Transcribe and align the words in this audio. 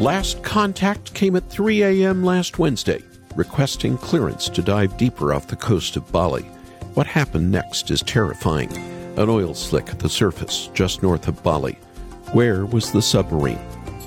Last 0.00 0.42
contact 0.42 1.12
came 1.12 1.36
at 1.36 1.50
3 1.50 1.82
a.m. 1.82 2.24
last 2.24 2.58
Wednesday, 2.58 3.02
requesting 3.36 3.98
clearance 3.98 4.48
to 4.48 4.62
dive 4.62 4.96
deeper 4.96 5.34
off 5.34 5.46
the 5.46 5.56
coast 5.56 5.94
of 5.94 6.10
Bali. 6.10 6.44
What 6.94 7.06
happened 7.06 7.52
next 7.52 7.90
is 7.90 8.00
terrifying. 8.00 8.74
An 9.18 9.28
oil 9.28 9.52
slick 9.52 9.90
at 9.90 9.98
the 9.98 10.08
surface, 10.08 10.70
just 10.72 11.02
north 11.02 11.28
of 11.28 11.42
Bali. 11.42 11.74
Where 12.32 12.64
was 12.64 12.90
the 12.90 13.02
submarine? 13.02 13.60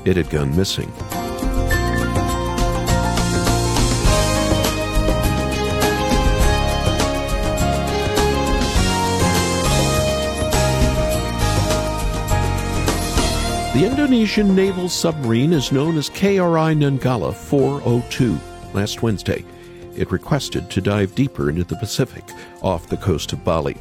It 0.04 0.18
had 0.18 0.32
gone 0.32 0.58
missing. 0.58 0.92
Indonesian 14.14 14.56
naval 14.56 14.90
submarine 14.90 15.54
is 15.54 15.72
known 15.72 15.98
as 15.98 16.08
KRI 16.08 16.78
Nanggala 16.78 17.34
402. 17.34 18.38
Last 18.72 19.02
Wednesday, 19.02 19.44
it 19.96 20.12
requested 20.12 20.70
to 20.70 20.82
dive 20.82 21.16
deeper 21.16 21.50
into 21.50 21.64
the 21.64 21.78
Pacific 21.78 22.24
off 22.62 22.86
the 22.86 22.98
coast 22.98 23.34
of 23.34 23.44
Bali. 23.44 23.76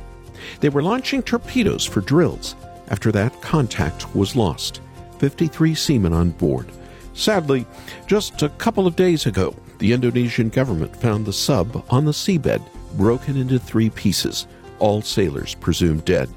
They 0.60 0.70
were 0.70 0.82
launching 0.82 1.22
torpedoes 1.22 1.84
for 1.84 2.00
drills. 2.00 2.56
After 2.88 3.12
that, 3.12 3.42
contact 3.42 4.16
was 4.16 4.34
lost. 4.34 4.80
53 5.18 5.74
seamen 5.74 6.14
on 6.14 6.30
board. 6.30 6.72
Sadly, 7.12 7.66
just 8.06 8.40
a 8.40 8.48
couple 8.48 8.86
of 8.86 8.96
days 8.96 9.26
ago, 9.26 9.54
the 9.80 9.92
Indonesian 9.92 10.48
government 10.48 10.96
found 10.96 11.26
the 11.26 11.32
sub 11.34 11.84
on 11.90 12.06
the 12.06 12.12
seabed, 12.12 12.66
broken 12.96 13.36
into 13.36 13.58
three 13.58 13.90
pieces, 13.90 14.46
all 14.78 15.02
sailors 15.02 15.54
presumed 15.54 16.06
dead. 16.06 16.30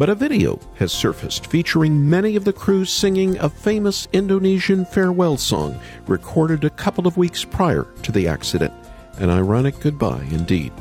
But 0.00 0.08
a 0.08 0.14
video 0.14 0.58
has 0.76 0.92
surfaced 0.92 1.48
featuring 1.48 2.08
many 2.08 2.34
of 2.34 2.46
the 2.46 2.54
crew 2.54 2.86
singing 2.86 3.36
a 3.36 3.50
famous 3.50 4.08
Indonesian 4.14 4.86
farewell 4.86 5.36
song 5.36 5.78
recorded 6.06 6.64
a 6.64 6.70
couple 6.70 7.06
of 7.06 7.18
weeks 7.18 7.44
prior 7.44 7.86
to 8.04 8.10
the 8.10 8.26
accident. 8.26 8.72
An 9.18 9.28
ironic 9.28 9.78
goodbye 9.78 10.26
indeed. 10.30 10.72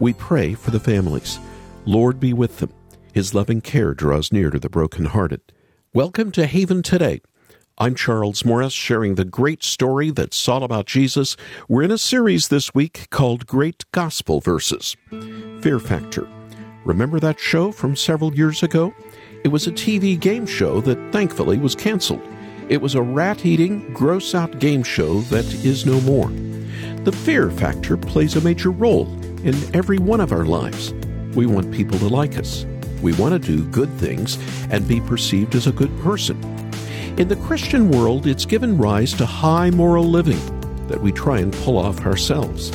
We 0.00 0.14
pray 0.14 0.54
for 0.54 0.70
the 0.70 0.80
families. 0.80 1.38
Lord 1.84 2.18
be 2.18 2.32
with 2.32 2.56
them. 2.56 2.72
His 3.12 3.34
loving 3.34 3.60
care 3.60 3.92
draws 3.92 4.32
near 4.32 4.48
to 4.48 4.58
the 4.58 4.70
brokenhearted. 4.70 5.42
Welcome 5.92 6.32
to 6.32 6.46
Haven 6.46 6.82
Today. 6.82 7.20
I'm 7.76 7.94
Charles 7.94 8.42
Morris, 8.42 8.72
sharing 8.72 9.16
the 9.16 9.26
great 9.26 9.64
story 9.64 10.10
that's 10.10 10.48
all 10.48 10.64
about 10.64 10.86
Jesus. 10.86 11.36
We're 11.68 11.82
in 11.82 11.90
a 11.90 11.98
series 11.98 12.48
this 12.48 12.74
week 12.74 13.08
called 13.10 13.46
Great 13.46 13.84
Gospel 13.92 14.40
Verses. 14.40 14.96
Fear 15.60 15.78
Factor 15.78 16.26
Remember 16.86 17.18
that 17.18 17.40
show 17.40 17.72
from 17.72 17.96
several 17.96 18.32
years 18.32 18.62
ago? 18.62 18.94
It 19.42 19.48
was 19.48 19.66
a 19.66 19.72
TV 19.72 20.18
game 20.18 20.46
show 20.46 20.80
that 20.82 21.10
thankfully 21.10 21.58
was 21.58 21.74
canceled. 21.74 22.22
It 22.68 22.80
was 22.80 22.94
a 22.94 23.02
rat 23.02 23.44
eating, 23.44 23.92
gross 23.92 24.36
out 24.36 24.60
game 24.60 24.84
show 24.84 25.22
that 25.22 25.44
is 25.64 25.84
no 25.84 26.00
more. 26.02 26.28
The 27.02 27.10
fear 27.10 27.50
factor 27.50 27.96
plays 27.96 28.36
a 28.36 28.40
major 28.40 28.70
role 28.70 29.12
in 29.42 29.56
every 29.74 29.98
one 29.98 30.20
of 30.20 30.30
our 30.30 30.44
lives. 30.44 30.92
We 31.34 31.46
want 31.46 31.74
people 31.74 31.98
to 31.98 32.06
like 32.06 32.38
us. 32.38 32.64
We 33.02 33.14
want 33.14 33.32
to 33.32 33.40
do 33.40 33.66
good 33.70 33.90
things 33.94 34.38
and 34.70 34.86
be 34.86 35.00
perceived 35.00 35.56
as 35.56 35.66
a 35.66 35.72
good 35.72 35.90
person. 36.02 36.40
In 37.18 37.26
the 37.26 37.42
Christian 37.48 37.90
world, 37.90 38.28
it's 38.28 38.46
given 38.46 38.78
rise 38.78 39.12
to 39.14 39.26
high 39.26 39.70
moral 39.70 40.04
living 40.04 40.38
that 40.86 41.02
we 41.02 41.10
try 41.10 41.40
and 41.40 41.52
pull 41.52 41.78
off 41.78 42.06
ourselves 42.06 42.70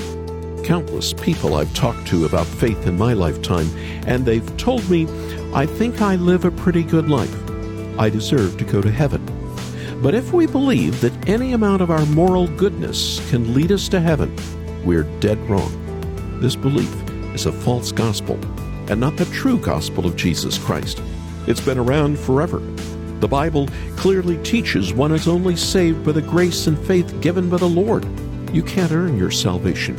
countless 0.64 1.14
people 1.14 1.56
I've 1.56 1.74
talked 1.74 2.08
to 2.08 2.26
about 2.26 2.46
faith 2.46 2.88
in 2.88 2.98
my 2.98 3.14
lifetime, 3.14 3.70
and 4.08 4.26
they've 4.26 4.58
told 4.58 4.90
me, 4.90 5.08
I 5.54 5.66
think 5.66 6.02
I 6.02 6.16
live 6.16 6.46
a 6.46 6.52
pretty 6.52 6.84
good 6.84 7.10
life. 7.10 7.36
I 8.00 8.10
deserve 8.10 8.58
to 8.58 8.66
go 8.66 8.82
to 8.82 8.92
heaven. 8.92 9.26
But 10.02 10.16
if 10.16 10.34
we 10.34 10.48
believe 10.48 11.02
that 11.02 11.30
any 11.30 11.54
amount 11.54 11.82
of 11.82 11.92
our 11.92 12.06
moral 12.08 12.48
goodness 12.48 13.22
can 13.30 13.54
lead 13.54 13.72
us 13.72 13.88
to 13.90 14.00
heaven, 14.00 14.36
we're 14.84 15.04
dead 15.20 15.38
wrong. 15.50 16.40
This 16.40 16.56
belief 16.56 16.94
is 17.36 17.46
a 17.46 17.52
false 17.52 17.92
gospel 17.92 18.40
and 18.90 19.00
not 19.00 19.16
the 19.18 19.26
true 19.26 19.60
gospel 19.60 20.06
of 20.06 20.16
Jesus 20.16 20.58
Christ. 20.58 21.02
It's 21.48 21.62
been 21.62 21.78
around 21.78 22.18
forever. 22.18 22.60
The 23.20 23.28
Bible 23.28 23.70
clearly 23.96 24.42
teaches 24.44 24.94
one 24.94 25.12
is 25.12 25.28
only 25.28 25.56
saved 25.56 26.04
by 26.04 26.14
the 26.14 26.22
grace 26.22 26.66
and 26.66 26.78
faith 26.88 27.22
given 27.22 27.50
by 27.50 27.58
the 27.58 27.70
Lord. 27.70 28.06
You 28.52 28.64
can't 28.64 28.92
earn 28.92 29.18
your 29.18 29.32
salvation. 29.32 29.96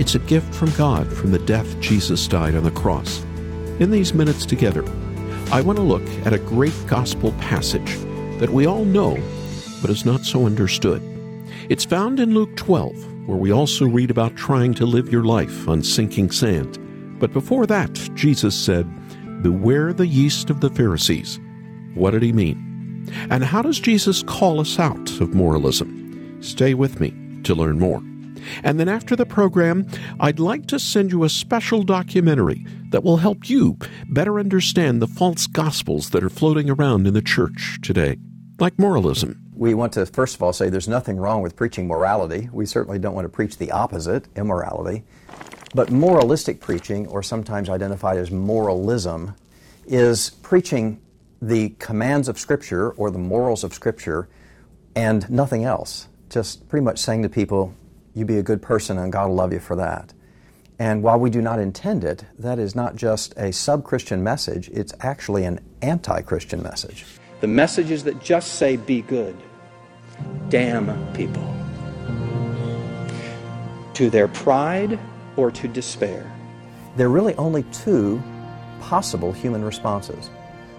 It's 0.00 0.14
a 0.14 0.20
gift 0.20 0.54
from 0.54 0.70
God 0.70 1.12
from 1.12 1.30
the 1.30 1.38
death 1.40 1.78
Jesus 1.78 2.26
died 2.26 2.54
on 2.54 2.64
the 2.64 2.70
cross. 2.70 3.22
In 3.80 3.90
these 3.90 4.14
minutes 4.14 4.46
together, 4.46 4.82
I 5.52 5.60
want 5.60 5.76
to 5.76 5.82
look 5.82 6.08
at 6.24 6.32
a 6.32 6.38
great 6.38 6.72
gospel 6.86 7.32
passage 7.32 7.98
that 8.38 8.48
we 8.48 8.64
all 8.64 8.86
know, 8.86 9.18
but 9.82 9.90
is 9.90 10.06
not 10.06 10.22
so 10.22 10.46
understood. 10.46 11.02
It's 11.68 11.84
found 11.84 12.18
in 12.18 12.32
Luke 12.32 12.56
12, 12.56 13.28
where 13.28 13.36
we 13.36 13.52
also 13.52 13.86
read 13.86 14.10
about 14.10 14.36
trying 14.36 14.72
to 14.74 14.86
live 14.86 15.12
your 15.12 15.24
life 15.24 15.68
on 15.68 15.82
sinking 15.82 16.30
sand. 16.30 16.78
But 17.20 17.34
before 17.34 17.66
that, 17.66 17.92
Jesus 18.14 18.58
said, 18.58 18.88
Beware 19.42 19.92
the 19.92 20.06
yeast 20.06 20.48
of 20.48 20.62
the 20.62 20.70
Pharisees. 20.70 21.38
What 21.92 22.12
did 22.12 22.22
he 22.22 22.32
mean? 22.32 23.06
And 23.28 23.44
how 23.44 23.60
does 23.60 23.78
Jesus 23.78 24.22
call 24.22 24.60
us 24.60 24.78
out 24.78 25.20
of 25.20 25.34
moralism? 25.34 26.38
Stay 26.40 26.72
with 26.72 27.00
me 27.00 27.12
to 27.42 27.54
learn 27.54 27.78
more. 27.78 28.02
And 28.62 28.78
then 28.78 28.88
after 28.88 29.16
the 29.16 29.26
program, 29.26 29.86
I'd 30.18 30.38
like 30.38 30.66
to 30.66 30.78
send 30.78 31.12
you 31.12 31.24
a 31.24 31.28
special 31.28 31.82
documentary 31.82 32.66
that 32.90 33.04
will 33.04 33.18
help 33.18 33.48
you 33.48 33.78
better 34.08 34.38
understand 34.38 35.00
the 35.00 35.06
false 35.06 35.46
gospels 35.46 36.10
that 36.10 36.24
are 36.24 36.30
floating 36.30 36.68
around 36.68 37.06
in 37.06 37.14
the 37.14 37.22
church 37.22 37.78
today, 37.82 38.18
like 38.58 38.78
moralism. 38.78 39.40
We 39.54 39.74
want 39.74 39.92
to, 39.94 40.06
first 40.06 40.34
of 40.34 40.42
all, 40.42 40.52
say 40.52 40.70
there's 40.70 40.88
nothing 40.88 41.18
wrong 41.18 41.42
with 41.42 41.54
preaching 41.54 41.86
morality. 41.86 42.48
We 42.52 42.66
certainly 42.66 42.98
don't 42.98 43.14
want 43.14 43.26
to 43.26 43.30
preach 43.30 43.58
the 43.58 43.70
opposite, 43.72 44.26
immorality. 44.36 45.04
But 45.74 45.90
moralistic 45.90 46.60
preaching, 46.60 47.06
or 47.06 47.22
sometimes 47.22 47.68
identified 47.68 48.16
as 48.16 48.30
moralism, 48.30 49.34
is 49.86 50.30
preaching 50.42 51.00
the 51.42 51.70
commands 51.78 52.28
of 52.28 52.38
Scripture 52.38 52.90
or 52.92 53.10
the 53.10 53.18
morals 53.18 53.62
of 53.64 53.72
Scripture 53.72 54.28
and 54.96 55.28
nothing 55.30 55.64
else. 55.64 56.08
Just 56.28 56.68
pretty 56.68 56.84
much 56.84 56.98
saying 56.98 57.22
to 57.22 57.28
people, 57.28 57.74
you 58.14 58.24
be 58.24 58.38
a 58.38 58.42
good 58.42 58.62
person 58.62 58.98
and 58.98 59.12
God 59.12 59.28
will 59.28 59.36
love 59.36 59.52
you 59.52 59.60
for 59.60 59.76
that. 59.76 60.12
And 60.78 61.02
while 61.02 61.20
we 61.20 61.28
do 61.28 61.42
not 61.42 61.58
intend 61.58 62.04
it, 62.04 62.24
that 62.38 62.58
is 62.58 62.74
not 62.74 62.96
just 62.96 63.34
a 63.36 63.52
sub 63.52 63.84
Christian 63.84 64.24
message, 64.24 64.70
it's 64.70 64.94
actually 65.00 65.44
an 65.44 65.60
anti 65.82 66.22
Christian 66.22 66.62
message. 66.62 67.04
The 67.40 67.46
messages 67.46 68.02
that 68.04 68.20
just 68.22 68.54
say 68.54 68.76
be 68.76 69.02
good 69.02 69.36
damn 70.48 71.12
people 71.14 71.46
to 73.94 74.10
their 74.10 74.28
pride 74.28 74.98
or 75.36 75.50
to 75.50 75.68
despair. 75.68 76.30
There 76.96 77.06
are 77.06 77.10
really 77.10 77.34
only 77.34 77.62
two 77.64 78.22
possible 78.80 79.32
human 79.32 79.62
responses. 79.62 80.28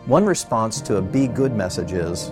One 0.06 0.26
response 0.26 0.82
to 0.82 0.98
a 0.98 1.02
be 1.02 1.28
good 1.28 1.56
message 1.56 1.94
is 1.94 2.30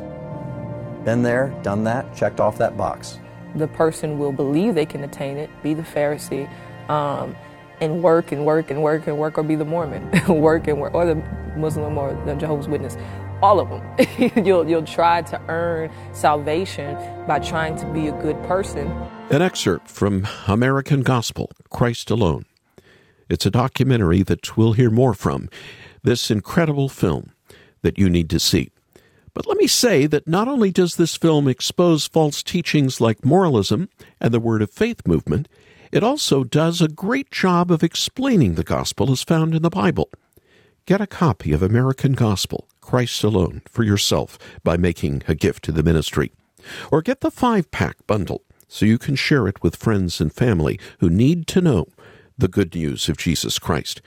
been 1.06 1.22
there, 1.22 1.56
done 1.64 1.84
that, 1.84 2.16
checked 2.16 2.40
off 2.40 2.58
that 2.58 2.76
box 2.76 3.20
the 3.56 3.68
person 3.68 4.20
will 4.20 4.32
believe 4.32 4.76
they 4.76 4.86
can 4.86 5.04
attain 5.04 5.38
it, 5.38 5.50
be 5.64 5.74
the 5.74 5.84
Pharisee, 5.84 6.50
um, 6.90 7.36
and 7.82 8.04
work 8.04 8.32
and 8.32 8.46
work 8.46 8.72
and 8.72 8.84
work 8.84 9.08
and 9.08 9.18
work, 9.18 9.38
or 9.38 9.44
be 9.44 9.56
the 9.56 9.66
Mormon, 9.66 10.10
work 10.28 10.68
and 10.68 10.80
work, 10.80 10.94
or 10.94 11.06
the 11.06 11.16
Muslim 11.58 11.98
or 11.98 12.14
the 12.26 12.36
Jehovah's 12.36 12.68
Witness. 12.68 12.98
All 13.42 13.60
of 13.60 13.70
them. 13.70 14.46
you'll, 14.46 14.68
you'll 14.68 14.84
try 14.84 15.22
to 15.22 15.42
earn 15.48 15.90
salvation 16.12 16.96
by 17.26 17.40
trying 17.40 17.78
to 17.78 17.86
be 17.94 18.08
a 18.08 18.12
good 18.12 18.42
person. 18.44 18.88
An 19.30 19.42
excerpt 19.42 19.90
from 19.90 20.28
American 20.48 21.04
Gospel 21.04 21.50
Christ 21.70 22.10
Alone. 22.10 22.46
It's 23.30 23.46
a 23.46 23.52
documentary 23.52 24.24
that 24.24 24.58
we'll 24.58 24.74
hear 24.74 24.90
more 24.90 25.14
from. 25.14 25.50
This 26.04 26.32
incredible 26.32 26.90
film 26.90 27.32
that 27.82 27.98
you 27.98 28.10
need 28.10 28.30
to 28.32 28.40
see. 28.40 28.72
But 29.34 29.48
let 29.48 29.58
me 29.58 29.68
say 29.68 30.08
that 30.08 30.28
not 30.28 30.48
only 30.48 30.72
does 30.72 30.96
this 30.96 31.16
film 31.16 31.48
expose 31.48 32.08
false 32.08 32.44
teachings 32.44 33.00
like 33.00 33.26
moralism 33.26 33.90
and 34.20 34.34
the 34.34 34.40
Word 34.40 34.62
of 34.62 34.72
Faith 34.72 35.08
movement, 35.08 35.48
it 35.92 36.04
also 36.04 36.44
does 36.44 36.82
a 36.82 36.88
great 36.88 37.32
job 37.32 37.72
of 37.72 37.84
explaining 37.84 38.56
the 38.56 38.64
gospel 38.64 39.12
as 39.12 39.24
found 39.24 39.56
in 39.56 39.62
the 39.62 39.70
Bible. 39.70 40.10
Get 40.86 41.02
a 41.02 41.08
copy 41.08 41.52
of 41.52 41.62
American 41.62 42.14
Gospel, 42.14 42.68
Christ 42.82 43.24
Alone, 43.24 43.62
for 43.70 43.84
yourself 43.84 44.38
by 44.64 44.78
making 44.78 45.24
a 45.28 45.36
gift 45.36 45.64
to 45.66 45.72
the 45.72 45.84
ministry. 45.84 46.32
Or 46.92 47.02
get 47.02 47.22
the 47.22 47.32
five 47.32 47.72
pack 47.72 47.96
bundle 48.08 48.44
so 48.68 48.86
you 48.86 48.98
can 48.98 49.16
share 49.16 49.48
it 49.48 49.64
with 49.64 49.76
friends 49.76 50.22
and 50.22 50.34
family 50.34 50.80
who 51.00 51.10
need 51.10 51.48
to 51.48 51.62
know 51.62 51.88
the 52.38 52.48
good 52.48 52.74
news 52.76 53.10
of 53.10 53.18
Jesus 53.18 53.60
Christ. 53.60 54.02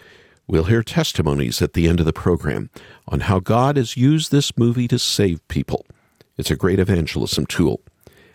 We'll 0.53 0.65
hear 0.65 0.83
testimonies 0.83 1.63
at 1.63 1.73
the 1.73 1.89
end 1.89 1.99
of 1.99 2.05
the 2.05 2.13
program 2.13 2.69
on 3.09 3.21
how 3.21 3.41
God 3.41 3.79
has 3.79 3.97
used 3.97 4.31
this 4.31 4.55
movie 4.59 4.87
to 4.89 4.99
save 4.99 5.49
people. 5.49 5.87
It's 6.37 6.51
a 6.51 6.57
great 6.57 6.79
evangelism 6.79 7.47
tool. 7.47 7.81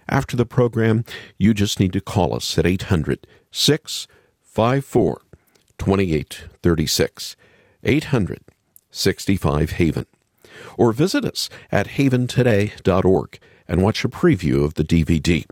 After 0.10 0.36
the 0.36 0.44
program, 0.44 1.06
you 1.38 1.54
just 1.54 1.80
need 1.80 1.94
to 1.94 2.02
call 2.02 2.34
us 2.34 2.58
at 2.58 2.66
800 2.66 3.28
654 3.52 5.22
2836. 5.78 7.36
800 7.84 8.40
65 8.90 9.70
Haven. 9.74 10.08
Or 10.76 10.94
visit 10.94 11.24
us 11.24 11.52
at 11.72 11.86
haventoday.org 11.86 13.40
and 13.68 13.84
watch 13.84 14.04
a 14.04 14.10
preview 14.10 14.66
of 14.66 14.74
the 14.74 14.84
DVD. 14.84 15.46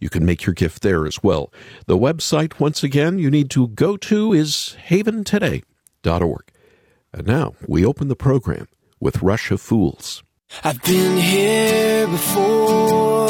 You 0.00 0.10
can 0.10 0.24
make 0.24 0.46
your 0.46 0.54
gift 0.54 0.82
there 0.82 1.06
as 1.06 1.22
well. 1.22 1.52
The 1.86 1.96
website, 1.96 2.58
once 2.58 2.82
again, 2.82 3.20
you 3.20 3.30
need 3.30 3.50
to 3.50 3.68
go 3.68 3.96
to 3.96 4.32
is 4.32 4.74
haventoday.org. 4.88 5.62
And 7.12 7.26
now 7.26 7.54
we 7.66 7.84
open 7.84 8.08
the 8.08 8.16
program 8.16 8.68
with 9.00 9.22
Rush 9.22 9.50
of 9.50 9.60
Fools. 9.60 10.22
I've 10.64 10.82
been 10.82 11.18
here 11.18 12.06
before. 12.06 13.28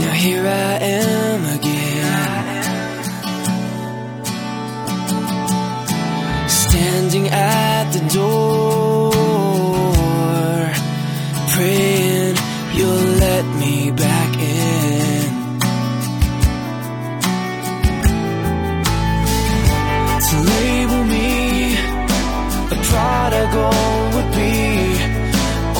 Now 0.00 0.12
here 0.12 0.46
I 0.46 0.78
am 0.80 1.58
again. 1.58 1.94
Standing 6.48 7.28
at 7.28 7.90
the 7.92 8.00
door, 8.12 9.12
praying 11.54 11.93
prodigal 23.54 24.16
would 24.16 24.30
be 24.34 24.54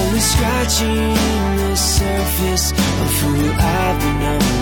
only 0.00 0.20
scratching 0.20 1.14
the 1.58 1.76
surface 1.76 2.72
of 2.72 3.10
who 3.20 3.52
I've 3.52 4.00
been 4.00 4.53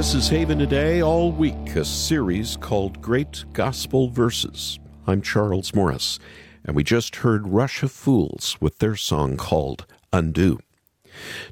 This 0.00 0.14
is 0.14 0.28
Haven 0.30 0.58
Today 0.58 1.02
all 1.02 1.30
week, 1.30 1.76
a 1.76 1.84
series 1.84 2.56
called 2.56 3.02
Great 3.02 3.44
Gospel 3.52 4.08
Verses. 4.08 4.78
I'm 5.06 5.20
Charles 5.20 5.74
Morris, 5.74 6.18
and 6.64 6.74
we 6.74 6.82
just 6.82 7.16
heard 7.16 7.48
Rush 7.48 7.82
of 7.82 7.92
Fools 7.92 8.56
with 8.62 8.78
their 8.78 8.96
song 8.96 9.36
called 9.36 9.84
Undo. 10.10 10.58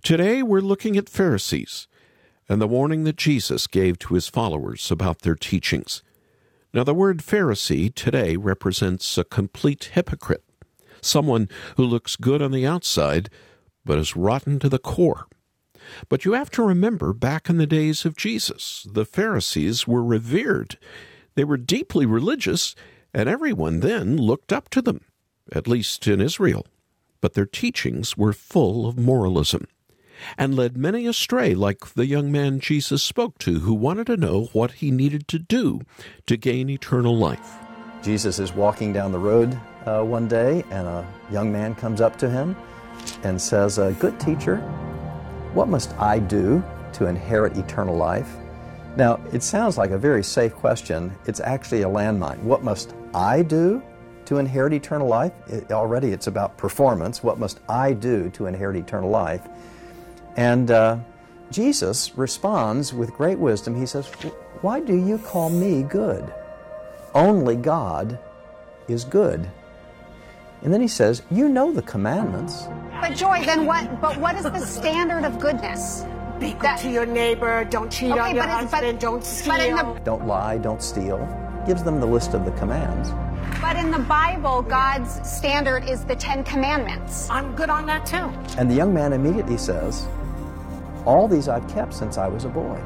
Today 0.03 0.43
we're 0.43 0.63
looking 0.63 0.97
at 0.97 1.11
Pharisees 1.11 1.89
and 2.49 2.59
the 2.59 2.67
warning 2.67 3.05
that 3.05 3.19
Jesus 3.19 3.67
gave 3.67 3.99
to 3.99 4.15
his 4.15 4.29
followers 4.29 4.91
about 4.91 5.19
their 5.19 5.37
teachings. 5.37 6.03
Now, 6.73 6.85
the 6.85 6.95
word 6.95 7.19
Pharisee 7.19 7.95
today 7.95 8.37
represents 8.37 9.19
a 9.19 9.25
complete 9.25 9.91
hypocrite, 9.93 10.45
someone 11.03 11.51
who 11.77 11.85
looks 11.85 12.17
good 12.17 12.41
on 12.41 12.53
the 12.53 12.67
outside 12.67 13.29
but 13.85 13.99
is 13.99 14.17
rotten 14.17 14.59
to 14.61 14.71
the 14.71 14.79
core. 14.79 15.27
But 16.09 16.25
you 16.25 16.33
have 16.33 16.51
to 16.53 16.63
remember, 16.63 17.13
back 17.13 17.49
in 17.49 17.59
the 17.59 17.67
days 17.67 18.05
of 18.05 18.17
Jesus, 18.17 18.87
the 18.91 19.05
Pharisees 19.05 19.87
were 19.87 20.05
revered. 20.05 20.79
They 21.35 21.45
were 21.45 21.57
deeply 21.57 22.07
religious, 22.07 22.75
and 23.15 23.29
everyone 23.29 23.81
then 23.81 24.17
looked 24.17 24.53
up 24.53 24.69
to 24.71 24.83
them, 24.83 25.03
at 25.53 25.69
least 25.69 26.07
in 26.07 26.21
Israel. 26.21 26.67
But 27.21 27.35
their 27.35 27.47
teachings 27.47 28.17
were 28.17 28.33
full 28.33 28.87
of 28.87 28.99
moralism 28.99 29.67
and 30.37 30.55
led 30.55 30.77
many 30.77 31.07
astray, 31.07 31.55
like 31.55 31.95
the 31.95 32.07
young 32.07 32.31
man 32.33 32.61
Jesus 32.61 33.03
spoke 33.03 33.39
to, 33.39 33.61
who 33.61 33.75
wanted 33.75 34.07
to 34.09 34.17
know 34.17 34.49
what 34.53 34.73
he 34.73 34.91
needed 34.91 35.29
to 35.29 35.39
do 35.39 35.81
to 36.27 36.37
gain 36.37 36.69
eternal 36.69 37.17
life. 37.17 37.57
Jesus 38.03 38.39
is 38.39 38.53
walking 38.53 38.93
down 38.93 39.13
the 39.13 39.19
road 39.19 39.59
uh, 39.87 40.03
one 40.03 40.29
day, 40.29 40.65
and 40.71 40.87
a 40.87 41.07
young 41.31 41.53
man 41.53 41.75
comes 41.75 42.01
up 42.01 42.17
to 42.19 42.29
him 42.29 42.57
and 43.23 43.41
says, 43.41 43.79
uh, 43.79 43.91
Good 43.99 44.19
teacher, 44.21 44.57
what 45.55 45.69
must 45.69 45.93
I 45.99 46.19
do 46.19 46.63
to 46.95 47.07
inherit 47.07 47.57
eternal 47.57 47.97
life? 47.97 48.37
Now, 48.97 49.21
it 49.33 49.43
sounds 49.43 49.79
like 49.79 49.91
a 49.91 49.99
very 49.99 50.25
safe 50.25 50.55
question. 50.55 51.15
It's 51.27 51.41
actually 51.41 51.83
a 51.83 51.89
landmine. 51.89 52.43
What 52.43 52.65
must 52.65 52.95
I 53.15 53.43
do 53.43 53.83
to 54.25 54.39
inherit 54.39 54.73
eternal 54.73 55.07
life? 55.07 55.33
It, 55.47 55.71
already 55.71 56.11
it's 56.13 56.27
about 56.27 56.57
performance. 56.57 57.23
What 57.23 57.39
must 57.39 57.61
I 57.69 57.93
do 57.93 58.29
to 58.31 58.47
inherit 58.47 58.77
eternal 58.77 59.11
life? 59.11 59.47
And 60.37 60.71
uh, 60.71 60.99
Jesus 61.51 62.17
responds 62.17 62.93
with 62.93 63.13
great 63.13 63.39
wisdom. 63.39 63.75
He 63.75 63.87
says, 63.87 64.09
Why 64.61 64.81
do 64.81 64.95
you 64.97 65.19
call 65.19 65.49
me 65.49 65.83
good? 65.83 66.33
Only 67.15 67.57
God 67.57 68.19
is 68.89 69.05
good. 69.05 69.51
And 70.63 70.73
then 70.73 70.81
he 70.81 70.89
says, 70.89 71.23
You 71.31 71.49
know 71.49 71.73
the 71.73 71.83
commandments. 71.83 72.67
But 73.01 73.15
Joy, 73.15 73.45
then 73.45 73.65
what? 73.67 74.01
But 74.01 74.19
what 74.19 74.37
is 74.37 74.45
the 74.45 74.59
standard 74.61 75.25
of 75.25 75.39
goodness? 75.39 76.05
Be 76.41 76.53
good 76.53 76.63
that, 76.63 76.79
to 76.81 76.91
your 76.91 77.07
neighbor. 77.07 77.65
Don't 77.65 77.91
cheat 77.91 78.13
okay, 78.13 78.21
on 78.21 78.35
your 78.35 78.45
husband. 78.45 78.71
But, 78.71 79.01
don't 79.01 79.25
steal. 79.25 79.95
The, 79.95 80.01
don't 80.05 80.27
lie. 80.27 80.59
Don't 80.59 80.83
steal. 80.83 81.19
Gives 81.67 81.83
them 81.83 82.01
the 82.01 82.07
list 82.07 82.35
of 82.35 82.45
the 82.45 82.53
commands. 82.53 83.11
But 83.61 83.77
in 83.77 83.91
the 83.91 83.99
Bible, 83.99 84.63
God's 84.63 85.29
standard 85.29 85.89
is 85.89 86.05
the 86.05 86.15
Ten 86.15 86.45
Commandments. 86.45 87.29
I'm 87.29 87.55
good 87.57 87.71
on 87.71 87.87
that 87.87 88.07
too. 88.07 88.31
And 88.57 88.71
the 88.71 88.75
young 88.75 88.95
man 88.95 89.13
immediately 89.13 89.59
says, 89.59 90.07
All 91.05 91.27
these 91.27 91.49
I've 91.49 91.69
kept 91.69 91.95
since 91.95 92.19
I 92.19 92.29
was 92.29 92.45
a 92.45 92.49
boy. 92.49 92.81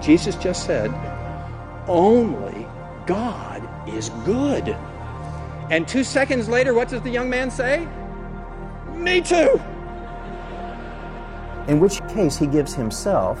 Jesus 0.00 0.36
just 0.36 0.66
said, 0.66 0.92
Only 1.88 2.66
God 3.06 3.68
is 3.88 4.10
good. 4.24 4.76
And 5.70 5.86
two 5.86 6.04
seconds 6.04 6.48
later, 6.48 6.74
what 6.74 6.88
does 6.88 7.02
the 7.02 7.10
young 7.10 7.28
man 7.28 7.50
say? 7.50 7.86
Me 8.94 9.20
too. 9.20 9.60
In 11.68 11.80
which 11.80 12.00
case, 12.08 12.36
he 12.38 12.46
gives 12.46 12.74
himself 12.74 13.38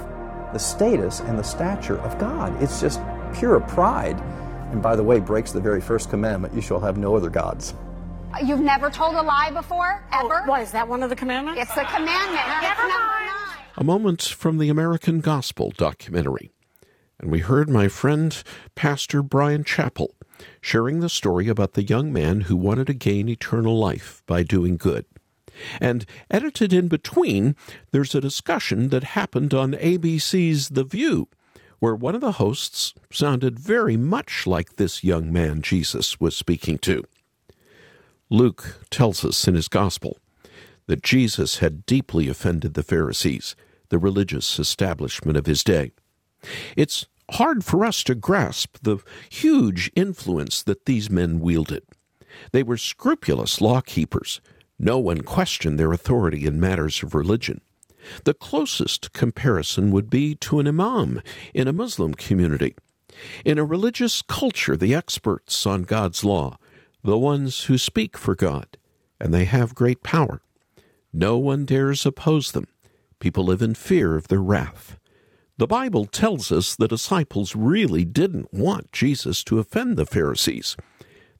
the 0.52 0.58
status 0.58 1.20
and 1.20 1.38
the 1.38 1.42
stature 1.42 1.98
of 2.00 2.18
God. 2.18 2.62
It's 2.62 2.80
just 2.80 3.00
pure 3.34 3.58
pride. 3.60 4.20
And 4.72 4.82
by 4.82 4.96
the 4.96 5.02
way, 5.02 5.20
breaks 5.20 5.52
the 5.52 5.60
very 5.60 5.80
first 5.80 6.10
commandment 6.10 6.54
you 6.54 6.60
shall 6.60 6.80
have 6.80 6.98
no 6.98 7.16
other 7.16 7.30
gods. 7.30 7.74
You've 8.44 8.60
never 8.60 8.90
told 8.90 9.14
a 9.14 9.22
lie 9.22 9.50
before, 9.50 10.04
oh, 10.12 10.26
ever? 10.26 10.42
Oh, 10.44 10.48
what, 10.48 10.60
is 10.60 10.72
that 10.72 10.86
one 10.86 11.02
of 11.02 11.08
the 11.08 11.16
commandments? 11.16 11.62
It's 11.62 11.70
a 11.70 11.84
commandment. 11.84 12.46
Never 12.60 12.82
mind. 12.82 13.30
A 13.78 13.84
moment 13.84 14.22
from 14.22 14.58
the 14.58 14.68
American 14.68 15.20
Gospel 15.20 15.72
documentary. 15.76 16.52
And 17.20 17.30
we 17.30 17.40
heard 17.40 17.68
my 17.68 17.88
friend, 17.88 18.42
Pastor 18.74 19.22
Bryan 19.22 19.64
Chapell, 19.64 20.10
sharing 20.60 21.00
the 21.00 21.08
story 21.08 21.48
about 21.48 21.72
the 21.72 21.82
young 21.82 22.12
man 22.12 22.42
who 22.42 22.56
wanted 22.56 22.86
to 22.86 22.94
gain 22.94 23.28
eternal 23.28 23.76
life 23.76 24.22
by 24.26 24.44
doing 24.44 24.76
good. 24.76 25.04
And 25.80 26.06
edited 26.30 26.72
in 26.72 26.86
between, 26.86 27.56
there's 27.90 28.14
a 28.14 28.20
discussion 28.20 28.90
that 28.90 29.02
happened 29.02 29.52
on 29.52 29.72
ABC's 29.72 30.68
The 30.68 30.84
View, 30.84 31.28
where 31.80 31.94
one 31.94 32.14
of 32.14 32.20
the 32.20 32.32
hosts 32.32 32.94
sounded 33.10 33.58
very 33.58 33.96
much 33.96 34.46
like 34.46 34.76
this 34.76 35.02
young 35.02 35.32
man 35.32 35.62
Jesus 35.62 36.20
was 36.20 36.36
speaking 36.36 36.78
to. 36.78 37.02
Luke 38.30 38.78
tells 38.90 39.24
us 39.24 39.48
in 39.48 39.54
his 39.54 39.68
Gospel 39.68 40.18
that 40.86 41.02
Jesus 41.02 41.58
had 41.58 41.86
deeply 41.86 42.28
offended 42.28 42.74
the 42.74 42.82
Pharisees, 42.82 43.56
the 43.88 43.98
religious 43.98 44.58
establishment 44.58 45.36
of 45.36 45.46
his 45.46 45.64
day. 45.64 45.92
It's 46.76 47.06
hard 47.32 47.64
for 47.64 47.84
us 47.84 48.02
to 48.04 48.14
grasp 48.14 48.78
the 48.82 48.98
huge 49.30 49.90
influence 49.94 50.62
that 50.62 50.86
these 50.86 51.10
men 51.10 51.40
wielded. 51.40 51.82
They 52.52 52.62
were 52.62 52.76
scrupulous 52.76 53.60
law 53.60 53.80
keepers. 53.80 54.40
No 54.78 54.98
one 54.98 55.22
questioned 55.22 55.78
their 55.78 55.92
authority 55.92 56.46
in 56.46 56.60
matters 56.60 57.02
of 57.02 57.14
religion. 57.14 57.60
The 58.24 58.34
closest 58.34 59.12
comparison 59.12 59.90
would 59.90 60.08
be 60.08 60.34
to 60.36 60.60
an 60.60 60.68
imam 60.68 61.20
in 61.52 61.68
a 61.68 61.72
Muslim 61.72 62.14
community. 62.14 62.76
In 63.44 63.58
a 63.58 63.64
religious 63.64 64.22
culture, 64.22 64.76
the 64.76 64.94
experts 64.94 65.66
on 65.66 65.82
God's 65.82 66.24
law, 66.24 66.58
the 67.02 67.18
ones 67.18 67.64
who 67.64 67.76
speak 67.76 68.16
for 68.16 68.34
God, 68.34 68.78
and 69.20 69.34
they 69.34 69.44
have 69.44 69.74
great 69.74 70.02
power. 70.02 70.40
No 71.12 71.36
one 71.38 71.64
dares 71.64 72.06
oppose 72.06 72.52
them. 72.52 72.68
People 73.18 73.44
live 73.44 73.62
in 73.62 73.74
fear 73.74 74.14
of 74.14 74.28
their 74.28 74.42
wrath. 74.42 74.98
The 75.58 75.66
Bible 75.66 76.06
tells 76.06 76.52
us 76.52 76.76
the 76.76 76.86
disciples 76.86 77.56
really 77.56 78.04
didn't 78.04 78.54
want 78.54 78.92
Jesus 78.92 79.42
to 79.44 79.58
offend 79.58 79.96
the 79.96 80.06
Pharisees. 80.06 80.76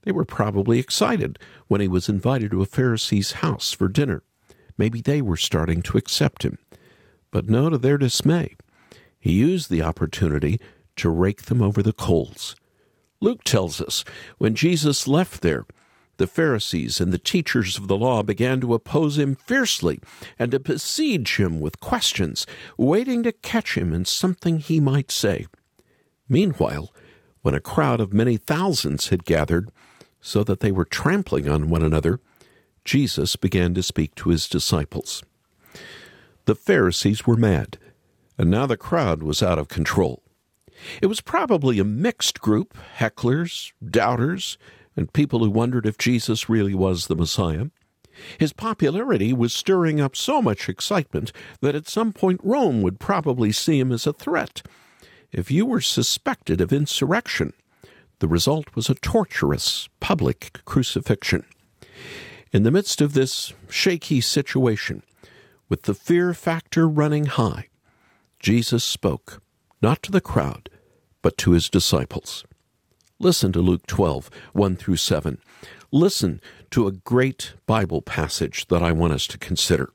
They 0.02 0.10
were 0.10 0.25
probably 0.25 0.80
excited 0.80 1.38
when 1.68 1.80
he 1.80 1.87
was 1.87 2.08
invited 2.08 2.50
to 2.50 2.62
a 2.62 2.66
Pharisee's 2.66 3.32
house 3.32 3.72
for 3.72 3.87
dinner. 3.87 4.25
Maybe 4.76 5.00
they 5.00 5.22
were 5.22 5.37
starting 5.37 5.82
to 5.82 5.96
accept 5.96 6.42
him. 6.42 6.58
But 7.30 7.48
no, 7.48 7.70
to 7.70 7.78
their 7.78 7.96
dismay, 7.96 8.56
he 9.20 9.32
used 9.34 9.70
the 9.70 9.82
opportunity 9.82 10.60
to 10.96 11.10
rake 11.10 11.42
them 11.42 11.62
over 11.62 11.80
the 11.80 11.92
coals. 11.92 12.56
Luke 13.20 13.44
tells 13.44 13.80
us 13.80 14.04
when 14.38 14.56
Jesus 14.56 15.06
left 15.06 15.42
there, 15.42 15.64
the 16.18 16.26
Pharisees 16.26 17.00
and 17.00 17.12
the 17.12 17.18
teachers 17.18 17.78
of 17.78 17.88
the 17.88 17.96
law 17.96 18.22
began 18.22 18.60
to 18.60 18.75
oppose 18.75 19.18
him 19.18 19.34
fiercely 19.34 20.00
and 20.38 20.50
to 20.50 20.60
besiege 20.60 21.37
him 21.37 21.60
with 21.60 21.80
questions, 21.80 22.46
waiting 22.76 23.22
to 23.22 23.32
catch 23.32 23.76
him 23.76 23.92
in 23.92 24.04
something 24.04 24.58
he 24.58 24.80
might 24.80 25.10
say. 25.10 25.46
Meanwhile, 26.28 26.92
when 27.42 27.54
a 27.54 27.60
crowd 27.60 28.00
of 28.00 28.12
many 28.12 28.37
thousands 28.37 29.08
had 29.08 29.25
gathered, 29.25 29.70
so 30.20 30.44
that 30.44 30.60
they 30.60 30.72
were 30.72 30.84
trampling 30.84 31.48
on 31.48 31.70
one 31.70 31.82
another, 31.82 32.20
Jesus 32.84 33.37
began 33.37 33.75
to 33.75 33.82
speak 33.82 34.14
to 34.16 34.30
his 34.30 34.48
disciples. 34.48 35.22
The 36.46 36.54
Pharisees 36.54 37.26
were 37.26 37.37
mad, 37.37 37.78
and 38.37 38.50
now 38.50 38.66
the 38.66 38.76
crowd 38.76 39.22
was 39.22 39.42
out 39.42 39.58
of 39.58 39.68
control. 39.68 40.22
It 41.02 41.06
was 41.06 41.20
probably 41.20 41.78
a 41.78 41.84
mixed 41.84 42.40
group 42.40 42.76
hecklers, 42.98 43.72
doubters, 43.84 44.58
and 44.99 45.12
people 45.12 45.38
who 45.38 45.50
wondered 45.50 45.87
if 45.87 45.97
Jesus 45.97 46.49
really 46.49 46.75
was 46.75 47.07
the 47.07 47.14
Messiah. 47.14 47.67
His 48.37 48.52
popularity 48.52 49.33
was 49.33 49.55
stirring 49.55 50.00
up 50.00 50.17
so 50.17 50.43
much 50.43 50.69
excitement 50.69 51.31
that 51.61 51.76
at 51.76 51.88
some 51.88 52.12
point 52.12 52.40
Rome 52.43 52.83
would 52.83 52.99
probably 52.99 53.52
see 53.52 53.78
him 53.78 53.93
as 53.93 54.09
a 54.09 54.12
threat. 54.12 54.61
If 55.31 55.52
you 55.52 55.64
were 55.64 55.81
suspected 55.81 56.61
of 56.61 56.73
insurrection, 56.73 57.52
the 58.19 58.26
result 58.26 58.75
was 58.75 58.90
a 58.90 58.97
torturous 58.97 59.88
public 60.00 60.59
crucifixion. 60.64 61.45
In 62.52 62.64
the 62.64 62.73
midst 62.73 63.00
of 63.00 63.12
this 63.12 63.52
shaky 63.69 64.21
situation, 64.21 65.05
with 65.69 65.83
the 65.83 65.95
fear 65.95 66.35
factor 66.35 66.88
running 66.88 67.26
high, 67.26 67.69
Jesus 68.40 68.83
spoke, 68.83 69.40
not 69.81 70.02
to 70.02 70.11
the 70.11 70.21
crowd, 70.21 70.69
but 71.23 71.38
to 71.38 71.52
his 71.52 71.71
disciples. 71.71 72.45
Listen 73.20 73.50
to 73.50 73.60
Luke 73.60 73.84
12, 73.88 74.30
1 74.52 74.76
through 74.76 74.96
7. 74.96 75.38
Listen 75.90 76.40
to 76.70 76.87
a 76.87 76.92
great 76.92 77.54
Bible 77.66 78.00
passage 78.00 78.68
that 78.68 78.80
I 78.80 78.92
want 78.92 79.12
us 79.12 79.26
to 79.26 79.38
consider. 79.38 79.90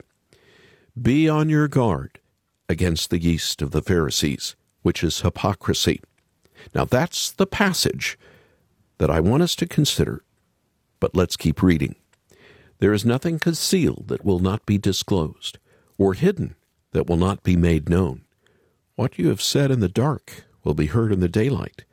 Be 1.02 1.30
on 1.30 1.48
your 1.48 1.70
guard 1.70 2.20
against 2.68 3.10
the 3.10 3.22
yeast 3.22 3.62
of 3.62 3.72
the 3.72 3.82
Pharisees, 3.82 4.58
which 4.82 5.06
is 5.06 5.22
hypocrisy. 5.22 6.02
Now 6.76 6.84
that's 6.84 7.32
the 7.32 7.48
passage 7.48 8.20
that 8.98 9.10
I 9.10 9.22
want 9.22 9.42
us 9.42 9.56
to 9.56 9.68
consider. 9.68 10.26
But 11.00 11.16
let's 11.16 11.38
keep 11.38 11.64
reading. 11.64 11.96
There 12.80 12.92
is 12.92 13.06
nothing 13.06 13.40
concealed 13.40 14.10
that 14.10 14.26
will 14.26 14.40
not 14.40 14.66
be 14.66 14.78
disclosed, 14.78 15.60
or 15.98 16.14
hidden 16.14 16.56
that 16.92 17.08
will 17.08 17.16
not 17.16 17.42
be 17.42 17.56
made 17.56 17.88
known. 17.88 18.26
What 18.96 19.18
you 19.18 19.30
have 19.30 19.42
said 19.42 19.72
in 19.72 19.80
the 19.80 19.88
dark 19.88 20.44
will 20.66 20.74
be 20.74 20.88
heard 20.88 21.14
in 21.14 21.22
the 21.22 21.30
daylight 21.30 21.86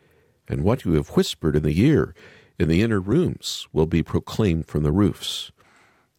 and 0.51 0.65
what 0.65 0.85
you 0.85 0.93
have 0.95 1.11
whispered 1.11 1.55
in 1.55 1.63
the 1.63 1.81
ear 1.81 2.13
in 2.59 2.69
the 2.69 2.83
inner 2.83 3.01
rooms 3.01 3.67
will 3.73 3.87
be 3.87 4.03
proclaimed 4.03 4.67
from 4.67 4.83
the 4.83 4.93
roofs. 4.93 5.53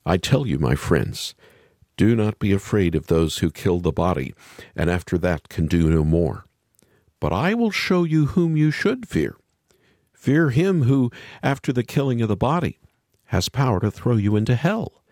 I 0.05 0.17
tell 0.17 0.47
you, 0.47 0.57
my 0.57 0.73
friends, 0.73 1.35
do 1.97 2.15
not 2.15 2.39
be 2.39 2.51
afraid 2.51 2.95
of 2.95 3.07
those 3.07 3.39
who 3.39 3.51
kill 3.51 3.79
the 3.79 3.91
body, 3.91 4.33
and 4.75 4.89
after 4.89 5.17
that 5.19 5.49
can 5.49 5.67
do 5.67 5.89
no 5.89 6.03
more. 6.03 6.45
But 7.19 7.33
I 7.33 7.53
will 7.53 7.69
show 7.69 8.03
you 8.05 8.27
whom 8.27 8.57
you 8.57 8.71
should 8.71 9.07
fear. 9.07 9.35
Fear 10.13 10.51
him 10.51 10.83
who, 10.83 11.11
after 11.43 11.73
the 11.73 11.83
killing 11.83 12.21
of 12.21 12.29
the 12.29 12.35
body, 12.35 12.79
has 13.25 13.49
power 13.49 13.79
to 13.81 13.91
throw 13.91 14.15
you 14.15 14.35
into 14.35 14.55
hell. 14.55 15.03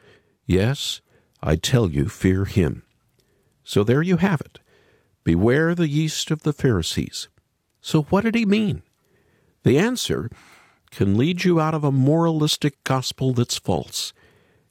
Yes, 0.47 1.01
I 1.43 1.57
tell 1.57 1.91
you, 1.91 2.09
fear 2.09 2.45
him. 2.45 2.83
So 3.63 3.83
there 3.83 4.01
you 4.01 4.17
have 4.17 4.41
it. 4.41 4.59
Beware 5.23 5.75
the 5.75 5.89
yeast 5.89 6.31
of 6.31 6.41
the 6.41 6.53
Pharisees. 6.53 7.27
So 7.81 8.03
what 8.03 8.23
did 8.23 8.33
he 8.33 8.45
mean? 8.45 8.81
The 9.69 9.77
answer 9.77 10.31
can 10.89 11.15
lead 11.15 11.43
you 11.43 11.59
out 11.59 11.75
of 11.75 11.83
a 11.83 11.91
moralistic 11.91 12.83
gospel 12.83 13.33
that's 13.33 13.59
false 13.59 14.13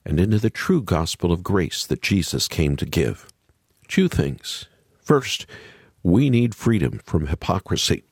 and 0.05 0.19
into 0.19 0.41
the 0.41 0.51
true 0.51 0.83
gospel 0.83 1.31
of 1.31 1.45
grace 1.45 1.87
that 1.87 2.03
Jesus 2.03 2.49
came 2.49 2.75
to 2.75 2.85
give. 2.85 3.29
Two 3.87 4.09
things. 4.09 4.67
First, 5.01 5.47
we 6.03 6.29
need 6.31 6.53
freedom 6.53 7.01
from 7.05 7.29
hypocrisy. 7.29 8.03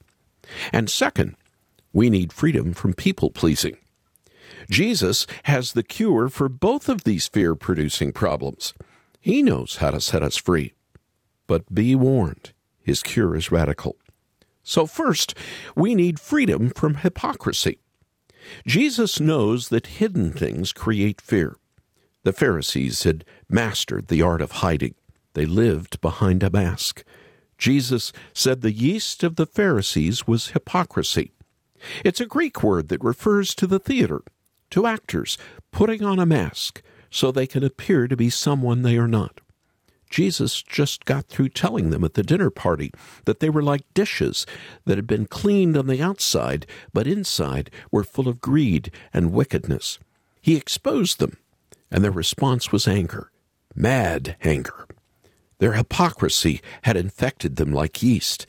And 0.73 0.89
second, 0.89 1.35
we 1.93 2.09
need 2.09 2.33
freedom 2.33 2.73
from 2.73 2.95
people 2.95 3.31
pleasing. 3.31 3.79
Jesus 4.71 5.27
has 5.43 5.73
the 5.73 5.83
cure 5.83 6.29
for 6.29 6.49
both 6.49 6.89
of 6.89 7.03
these 7.03 7.27
fear 7.27 7.57
producing 7.57 8.13
problems. 8.13 8.75
He 9.19 9.43
knows 9.43 9.79
how 9.79 9.91
to 9.91 10.01
set 10.01 10.23
us 10.23 10.37
free. 10.37 10.75
But 11.49 11.75
be 11.75 11.97
warned, 11.97 12.53
his 12.81 13.03
cure 13.03 13.35
is 13.35 13.51
radical. 13.51 13.97
So, 14.69 14.85
first, 14.85 15.33
we 15.77 15.95
need 15.95 16.19
freedom 16.19 16.71
from 16.71 16.97
hypocrisy. 16.97 17.79
Jesus 18.67 19.21
knows 19.21 19.69
that 19.69 19.87
hidden 19.87 20.33
things 20.33 20.73
create 20.73 21.21
fear. 21.21 21.57
The 22.25 22.33
Pharisees 22.33 23.05
had 23.05 23.25
mastered 23.49 24.09
the 24.09 24.23
art 24.23 24.43
of 24.43 24.51
hiding. 24.67 24.97
They 25.35 25.47
lived 25.47 26.01
behind 26.01 26.43
a 26.43 26.51
mask. 26.51 27.05
Jesus 27.57 28.13
said 28.35 28.61
the 28.61 28.73
yeast 28.73 29.23
of 29.23 29.37
the 29.37 29.47
Pharisees 29.47 30.27
was 30.27 30.49
hypocrisy. 30.49 31.31
It's 32.05 32.21
a 32.21 32.27
Greek 32.27 32.61
word 32.65 32.89
that 32.89 33.05
refers 33.05 33.55
to 33.55 33.69
the 33.69 33.79
theater, 33.79 34.23
to 34.71 34.85
actors 34.85 35.39
putting 35.71 36.03
on 36.03 36.19
a 36.19 36.27
mask 36.27 36.83
so 37.09 37.31
they 37.31 37.47
can 37.47 37.63
appear 37.63 38.09
to 38.09 38.17
be 38.17 38.31
someone 38.31 38.83
they 38.83 38.99
are 38.99 39.07
not. 39.07 39.41
Jesus 40.11 40.63
just 40.63 41.05
got 41.05 41.27
through 41.27 41.49
telling 41.51 41.91
them 41.91 42.05
at 42.05 42.15
the 42.15 42.23
dinner 42.23 42.51
party 42.51 42.93
that 43.25 43.41
they 43.41 43.51
were 43.51 43.63
like 43.63 43.83
dishes 43.95 44.47
that 44.85 44.99
had 44.99 45.07
been 45.07 45.27
cleaned 45.27 45.77
on 45.77 45.87
the 45.87 46.03
outside, 46.03 46.67
but 46.93 47.07
inside 47.07 47.71
were 47.91 48.05
full 48.05 48.29
of 48.29 48.41
greed 48.41 48.91
and 49.13 49.33
wickedness. 49.33 49.99
He 50.41 50.57
exposed 50.57 51.19
them, 51.19 51.37
and 51.91 52.05
their 52.05 52.11
response 52.11 52.71
was 52.71 52.87
anger, 52.87 53.31
mad 53.75 54.37
anger. 54.43 54.87
Their 55.59 55.73
hypocrisy 55.73 56.61
had 56.83 56.97
infected 56.97 57.57
them 57.57 57.73
like 57.73 58.03
yeast. 58.03 58.47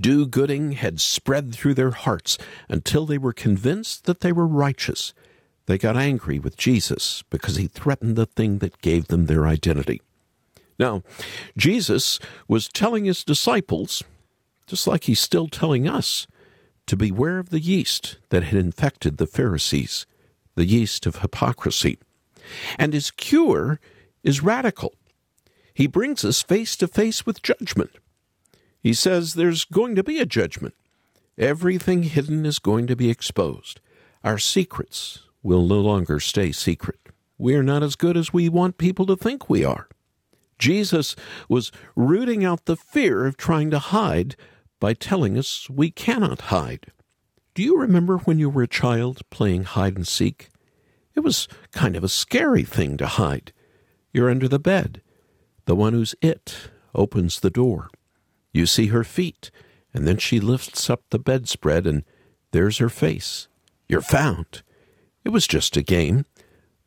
Do 0.00 0.26
gooding 0.26 0.72
had 0.72 1.00
spread 1.00 1.54
through 1.54 1.74
their 1.74 1.90
hearts 1.90 2.38
until 2.68 3.06
they 3.06 3.18
were 3.18 3.32
convinced 3.32 4.04
that 4.04 4.20
they 4.20 4.32
were 4.32 4.46
righteous. 4.46 5.12
They 5.66 5.78
got 5.78 5.96
angry 5.96 6.38
with 6.38 6.56
Jesus 6.56 7.22
because 7.30 7.56
he 7.56 7.66
threatened 7.66 8.16
the 8.16 8.26
thing 8.26 8.58
that 8.58 8.80
gave 8.80 9.08
them 9.08 9.26
their 9.26 9.46
identity. 9.46 10.00
Now, 10.78 11.02
Jesus 11.56 12.18
was 12.46 12.68
telling 12.68 13.04
his 13.04 13.24
disciples, 13.24 14.04
just 14.66 14.86
like 14.86 15.04
he's 15.04 15.20
still 15.20 15.48
telling 15.48 15.88
us, 15.88 16.26
to 16.86 16.96
beware 16.96 17.38
of 17.38 17.50
the 17.50 17.60
yeast 17.60 18.18
that 18.30 18.44
had 18.44 18.58
infected 18.58 19.18
the 19.18 19.26
Pharisees, 19.26 20.06
the 20.54 20.64
yeast 20.64 21.04
of 21.06 21.16
hypocrisy. 21.16 21.98
And 22.78 22.92
his 22.92 23.10
cure 23.10 23.80
is 24.22 24.42
radical. 24.42 24.94
He 25.74 25.86
brings 25.86 26.24
us 26.24 26.42
face 26.42 26.76
to 26.76 26.88
face 26.88 27.26
with 27.26 27.42
judgment. 27.42 27.90
He 28.80 28.94
says 28.94 29.34
there's 29.34 29.64
going 29.64 29.96
to 29.96 30.04
be 30.04 30.18
a 30.18 30.26
judgment. 30.26 30.74
Everything 31.36 32.04
hidden 32.04 32.46
is 32.46 32.58
going 32.58 32.86
to 32.86 32.96
be 32.96 33.10
exposed. 33.10 33.80
Our 34.24 34.38
secrets 34.38 35.20
will 35.42 35.66
no 35.66 35.80
longer 35.80 36.18
stay 36.20 36.52
secret. 36.52 36.98
We 37.36 37.54
are 37.54 37.62
not 37.62 37.82
as 37.82 37.94
good 37.94 38.16
as 38.16 38.32
we 38.32 38.48
want 38.48 38.78
people 38.78 39.06
to 39.06 39.16
think 39.16 39.48
we 39.48 39.64
are. 39.64 39.88
Jesus 40.58 41.14
was 41.48 41.72
rooting 41.94 42.44
out 42.44 42.64
the 42.64 42.76
fear 42.76 43.26
of 43.26 43.36
trying 43.36 43.70
to 43.70 43.78
hide 43.78 44.36
by 44.80 44.94
telling 44.94 45.38
us 45.38 45.68
we 45.70 45.90
cannot 45.90 46.42
hide. 46.42 46.92
Do 47.54 47.62
you 47.62 47.78
remember 47.78 48.18
when 48.18 48.38
you 48.38 48.48
were 48.48 48.62
a 48.62 48.68
child 48.68 49.20
playing 49.30 49.64
hide 49.64 49.96
and 49.96 50.06
seek? 50.06 50.48
It 51.14 51.20
was 51.20 51.48
kind 51.72 51.96
of 51.96 52.04
a 52.04 52.08
scary 52.08 52.62
thing 52.62 52.96
to 52.98 53.06
hide. 53.06 53.52
You're 54.12 54.30
under 54.30 54.48
the 54.48 54.60
bed. 54.60 55.02
The 55.64 55.74
one 55.74 55.92
who's 55.92 56.14
it 56.22 56.70
opens 56.94 57.40
the 57.40 57.50
door. 57.50 57.90
You 58.52 58.66
see 58.66 58.86
her 58.86 59.04
feet, 59.04 59.50
and 59.92 60.06
then 60.06 60.18
she 60.18 60.40
lifts 60.40 60.88
up 60.88 61.02
the 61.10 61.18
bedspread, 61.18 61.86
and 61.86 62.04
there's 62.52 62.78
her 62.78 62.88
face. 62.88 63.48
You're 63.88 64.00
found. 64.00 64.62
It 65.24 65.30
was 65.30 65.46
just 65.46 65.76
a 65.76 65.82
game, 65.82 66.24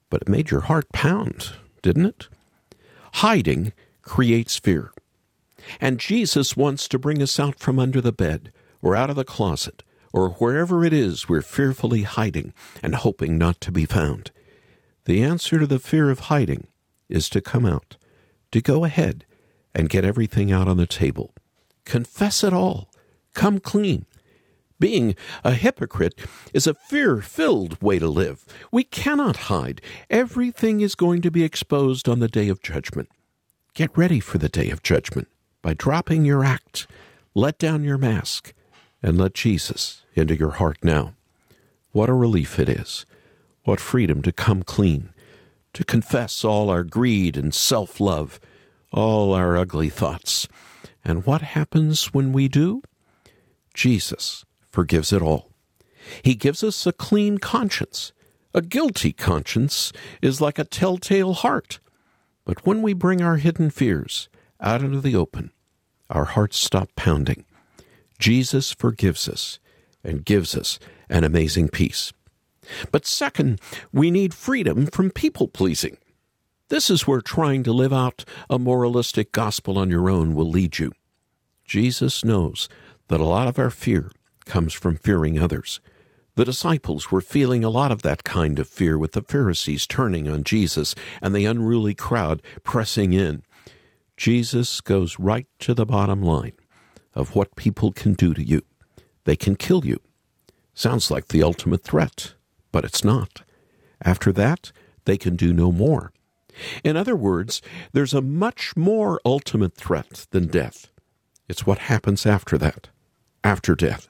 but 0.10 0.22
it 0.22 0.30
made 0.30 0.50
your 0.50 0.62
heart 0.62 0.90
pound, 0.94 1.54
didn't 1.82 2.06
it? 2.06 2.30
Hiding 3.16 3.74
creates 4.02 4.58
fear. 4.58 4.92
And 5.80 6.00
Jesus 6.00 6.58
wants 6.58 6.88
to 6.88 7.00
bring 7.00 7.22
us 7.22 7.40
out 7.40 7.60
from 7.60 7.80
under 7.80 8.02
the 8.02 8.12
bed 8.12 8.52
or 8.82 8.96
out 8.96 9.10
of 9.10 9.16
the 9.16 9.24
closet 9.24 9.84
or 10.14 10.32
wherever 10.32 10.84
it 10.84 10.94
is 10.94 11.30
we're 11.30 11.42
fearfully 11.42 12.04
hiding 12.04 12.54
and 12.84 12.96
hoping 12.96 13.38
not 13.38 13.62
to 13.62 13.72
be 13.72 13.86
found. 13.86 14.32
The 15.06 15.24
answer 15.24 15.60
to 15.60 15.68
the 15.68 15.80
fear 15.80 16.10
of 16.10 16.20
hiding 16.22 16.68
is 17.10 17.30
to 17.30 17.42
come 17.42 17.66
out, 17.66 17.98
to 18.52 18.62
go 18.62 18.84
ahead 18.84 19.26
and 19.74 19.90
get 19.90 20.06
everything 20.06 20.52
out 20.52 20.68
on 20.68 20.78
the 20.78 20.88
table. 20.88 21.34
Confess 21.86 22.44
it 22.44 22.54
all. 22.54 22.90
Come 23.34 23.60
clean. 23.60 24.06
Being 24.82 25.16
a 25.44 25.54
hypocrite 25.54 26.20
is 26.56 26.66
a 26.66 26.74
fear 26.74 27.22
filled 27.22 27.80
way 27.84 28.00
to 28.00 28.08
live. 28.08 28.44
We 28.72 28.84
cannot 28.84 29.46
hide. 29.52 29.80
Everything 30.10 30.82
is 30.82 30.96
going 30.96 31.22
to 31.22 31.30
be 31.30 31.44
exposed 31.44 32.10
on 32.10 32.18
the 32.18 32.28
day 32.28 32.50
of 32.50 32.64
judgment. 32.64 33.08
Get 33.76 33.96
ready 33.96 34.20
for 34.20 34.40
the 34.40 34.50
day 34.50 34.72
of 34.72 34.82
judgment 34.82 35.28
by 35.62 35.76
dropping 35.76 36.26
your 36.26 36.44
act. 36.44 36.88
Let 37.36 37.60
down 37.60 37.84
your 37.84 38.00
mask 38.00 38.56
and 39.04 39.20
let 39.20 39.36
Jesus 39.36 40.02
into 40.16 40.36
your 40.36 40.54
heart 40.54 40.80
now. 40.82 41.14
What 41.92 42.10
a 42.10 42.14
relief 42.14 42.58
it 42.58 42.68
is. 42.68 43.06
What 43.64 43.80
freedom 43.80 44.24
to 44.24 44.32
come 44.32 44.64
clean, 44.64 45.14
to 45.74 45.84
confess 45.84 46.44
all 46.44 46.72
our 46.72 46.84
greed 46.84 47.38
and 47.38 47.54
self 47.54 48.00
love, 48.00 48.40
all 48.92 49.36
our 49.36 49.56
ugly 49.58 49.90
thoughts. 49.90 50.48
And 51.06 51.24
what 51.24 51.44
happens 51.44 52.16
when 52.16 52.34
we 52.34 52.48
do? 52.48 52.82
Jesus 53.76 54.44
forgives 54.72 55.12
it 55.14 55.22
all. 55.22 55.50
He 56.24 56.36
gives 56.36 56.64
us 56.64 56.86
a 56.86 56.94
clean 56.94 57.38
conscience. 57.38 58.12
A 58.54 58.62
guilty 58.62 59.14
conscience 59.14 59.94
is 60.22 60.42
like 60.42 60.60
a 60.60 60.64
telltale 60.64 61.34
heart. 61.34 61.80
But 62.46 62.66
when 62.66 62.82
we 62.82 62.94
bring 62.94 63.22
our 63.22 63.38
hidden 63.38 63.70
fears 63.70 64.30
out 64.60 64.82
into 64.82 65.00
the 65.00 65.16
open, 65.16 65.52
our 66.10 66.26
hearts 66.26 66.58
stop 66.58 66.90
pounding. 66.96 67.46
Jesus 68.20 68.72
forgives 68.72 69.30
us 69.30 69.60
and 70.04 70.26
gives 70.26 70.56
us 70.56 70.80
an 71.10 71.24
amazing 71.24 71.70
peace. 71.70 72.12
But 72.92 73.06
second, 73.06 73.60
we 73.92 74.12
need 74.12 74.34
freedom 74.34 74.86
from 74.88 75.12
people 75.12 75.48
pleasing. 75.48 75.98
This 76.70 76.90
is 76.90 77.08
where 77.08 77.22
trying 77.22 77.64
to 77.64 77.74
live 77.74 77.94
out 77.94 78.24
a 78.50 78.60
moralistic 78.60 79.32
gospel 79.32 79.78
on 79.78 79.90
your 79.90 80.10
own 80.10 80.36
will 80.36 80.50
lead 80.50 80.80
you. 80.80 80.92
Jesus 81.66 82.24
knows 82.24 82.70
that 83.08 83.20
a 83.20 83.26
lot 83.26 83.48
of 83.48 83.60
our 83.60 83.70
fear 83.70 84.12
comes 84.46 84.74
from 84.74 84.98
fearing 84.98 85.40
others. 85.40 85.80
The 86.36 86.46
disciples 86.46 87.12
were 87.12 87.22
feeling 87.22 87.64
a 87.64 87.70
lot 87.70 87.92
of 87.92 88.04
that 88.04 88.24
kind 88.24 88.58
of 88.58 88.68
fear 88.68 88.98
with 88.98 89.12
the 89.12 89.22
Pharisees 89.22 89.86
turning 89.86 90.30
on 90.30 90.44
Jesus 90.44 90.96
and 91.22 91.36
the 91.36 91.46
unruly 91.46 91.94
crowd 91.94 92.42
pressing 92.64 93.14
in. 93.14 93.44
Jesus 94.16 94.82
goes 94.82 95.20
right 95.20 95.48
to 95.60 95.74
the 95.74 95.86
bottom 95.86 96.22
line 96.22 96.54
of 97.14 97.36
what 97.36 97.56
people 97.56 97.92
can 97.92 98.14
do 98.14 98.34
to 98.34 98.44
you. 98.44 98.62
They 99.26 99.36
can 99.36 99.56
kill 99.56 99.86
you. 99.86 100.00
Sounds 100.74 101.12
like 101.12 101.28
the 101.28 101.44
ultimate 101.44 101.84
threat, 101.84 102.34
but 102.72 102.86
it's 102.86 103.04
not. 103.04 103.44
After 104.04 104.32
that, 104.32 104.72
they 105.06 105.18
can 105.18 105.36
do 105.36 105.54
no 105.54 105.72
more. 105.72 106.14
In 106.84 106.96
other 106.96 107.16
words, 107.16 107.62
there's 107.92 108.14
a 108.14 108.22
much 108.22 108.76
more 108.76 109.20
ultimate 109.26 109.74
threat 109.74 110.28
than 110.32 110.48
death. 110.48 110.92
It's 111.50 111.66
what 111.66 111.80
happens 111.80 112.26
after 112.26 112.58
that, 112.58 112.90
after 113.44 113.76
death. 113.76 114.08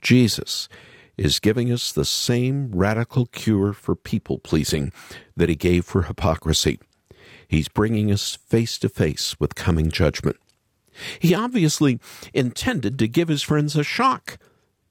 Jesus 0.00 0.68
is 1.16 1.40
giving 1.40 1.72
us 1.72 1.90
the 1.92 2.04
same 2.04 2.70
radical 2.72 3.26
cure 3.26 3.72
for 3.72 3.94
people 3.96 4.38
pleasing 4.38 4.92
that 5.36 5.48
he 5.48 5.56
gave 5.56 5.84
for 5.84 6.02
hypocrisy. 6.02 6.78
He's 7.48 7.68
bringing 7.68 8.12
us 8.12 8.36
face 8.36 8.78
to 8.78 8.88
face 8.88 9.38
with 9.40 9.54
coming 9.54 9.90
judgment. 9.90 10.36
He 11.18 11.34
obviously 11.34 11.98
intended 12.34 12.98
to 12.98 13.08
give 13.08 13.28
his 13.28 13.42
friends 13.42 13.76
a 13.76 13.82
shock, 13.82 14.38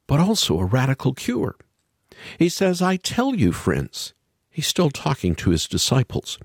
but 0.08 0.20
also 0.20 0.60
a 0.60 0.66
radical 0.66 1.14
cure. 1.14 1.56
He 2.40 2.50
says, 2.50 2.82
I 2.82 2.98
tell 2.98 3.36
you, 3.36 3.52
friends, 3.52 4.14
he's 4.50 4.68
still 4.68 4.90
talking 4.90 5.36
to 5.36 5.52
his 5.52 5.68
disciples, 5.68 6.40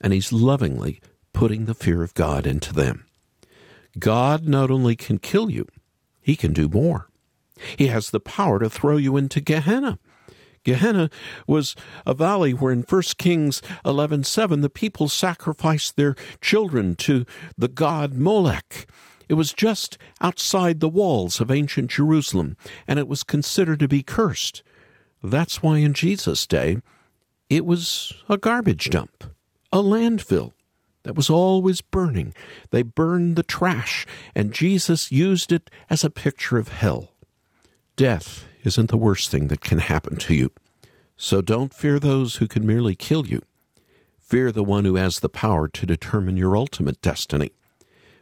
and 0.00 0.12
he's 0.12 0.32
lovingly 0.32 1.00
putting 1.32 1.64
the 1.64 1.74
fear 1.74 2.02
of 2.02 2.14
God 2.14 2.46
into 2.46 2.72
them. 2.72 3.06
God 3.98 4.46
not 4.46 4.70
only 4.70 4.94
can 4.94 5.18
kill 5.18 5.50
you, 5.50 5.66
he 6.20 6.36
can 6.36 6.52
do 6.52 6.68
more. 6.68 7.08
He 7.76 7.88
has 7.88 8.10
the 8.10 8.20
power 8.20 8.58
to 8.58 8.70
throw 8.70 8.96
you 8.96 9.16
into 9.16 9.40
Gehenna. 9.40 9.98
Gehenna 10.64 11.10
was 11.46 11.76
a 12.04 12.12
valley 12.12 12.52
where 12.52 12.72
in 12.72 12.82
1 12.82 13.02
Kings 13.18 13.62
11:7 13.84 14.62
the 14.62 14.68
people 14.68 15.08
sacrificed 15.08 15.96
their 15.96 16.16
children 16.40 16.96
to 16.96 17.24
the 17.56 17.68
god 17.68 18.14
Molech. 18.14 18.86
It 19.28 19.34
was 19.34 19.52
just 19.52 19.96
outside 20.20 20.80
the 20.80 20.88
walls 20.88 21.40
of 21.40 21.50
ancient 21.50 21.90
Jerusalem, 21.90 22.56
and 22.86 22.98
it 22.98 23.08
was 23.08 23.22
considered 23.22 23.78
to 23.80 23.88
be 23.88 24.02
cursed. 24.02 24.62
That's 25.22 25.62
why 25.62 25.78
in 25.78 25.94
Jesus' 25.94 26.46
day 26.46 26.78
it 27.48 27.64
was 27.64 28.12
a 28.28 28.36
garbage 28.36 28.90
dump, 28.90 29.24
a 29.72 29.78
landfill 29.78 30.52
that 31.04 31.14
was 31.14 31.30
always 31.30 31.80
burning. 31.80 32.34
They 32.70 32.82
burned 32.82 33.36
the 33.36 33.44
trash, 33.44 34.04
and 34.34 34.52
Jesus 34.52 35.12
used 35.12 35.52
it 35.52 35.70
as 35.88 36.02
a 36.02 36.10
picture 36.10 36.58
of 36.58 36.68
hell. 36.68 37.15
Death 37.96 38.46
isn't 38.62 38.90
the 38.90 38.98
worst 38.98 39.30
thing 39.30 39.48
that 39.48 39.62
can 39.62 39.78
happen 39.78 40.16
to 40.16 40.34
you. 40.34 40.52
So 41.16 41.40
don't 41.40 41.72
fear 41.72 41.98
those 41.98 42.36
who 42.36 42.46
can 42.46 42.66
merely 42.66 42.94
kill 42.94 43.26
you. 43.26 43.40
Fear 44.20 44.52
the 44.52 44.62
one 44.62 44.84
who 44.84 44.96
has 44.96 45.20
the 45.20 45.30
power 45.30 45.66
to 45.68 45.86
determine 45.86 46.36
your 46.36 46.58
ultimate 46.58 47.00
destiny. 47.00 47.52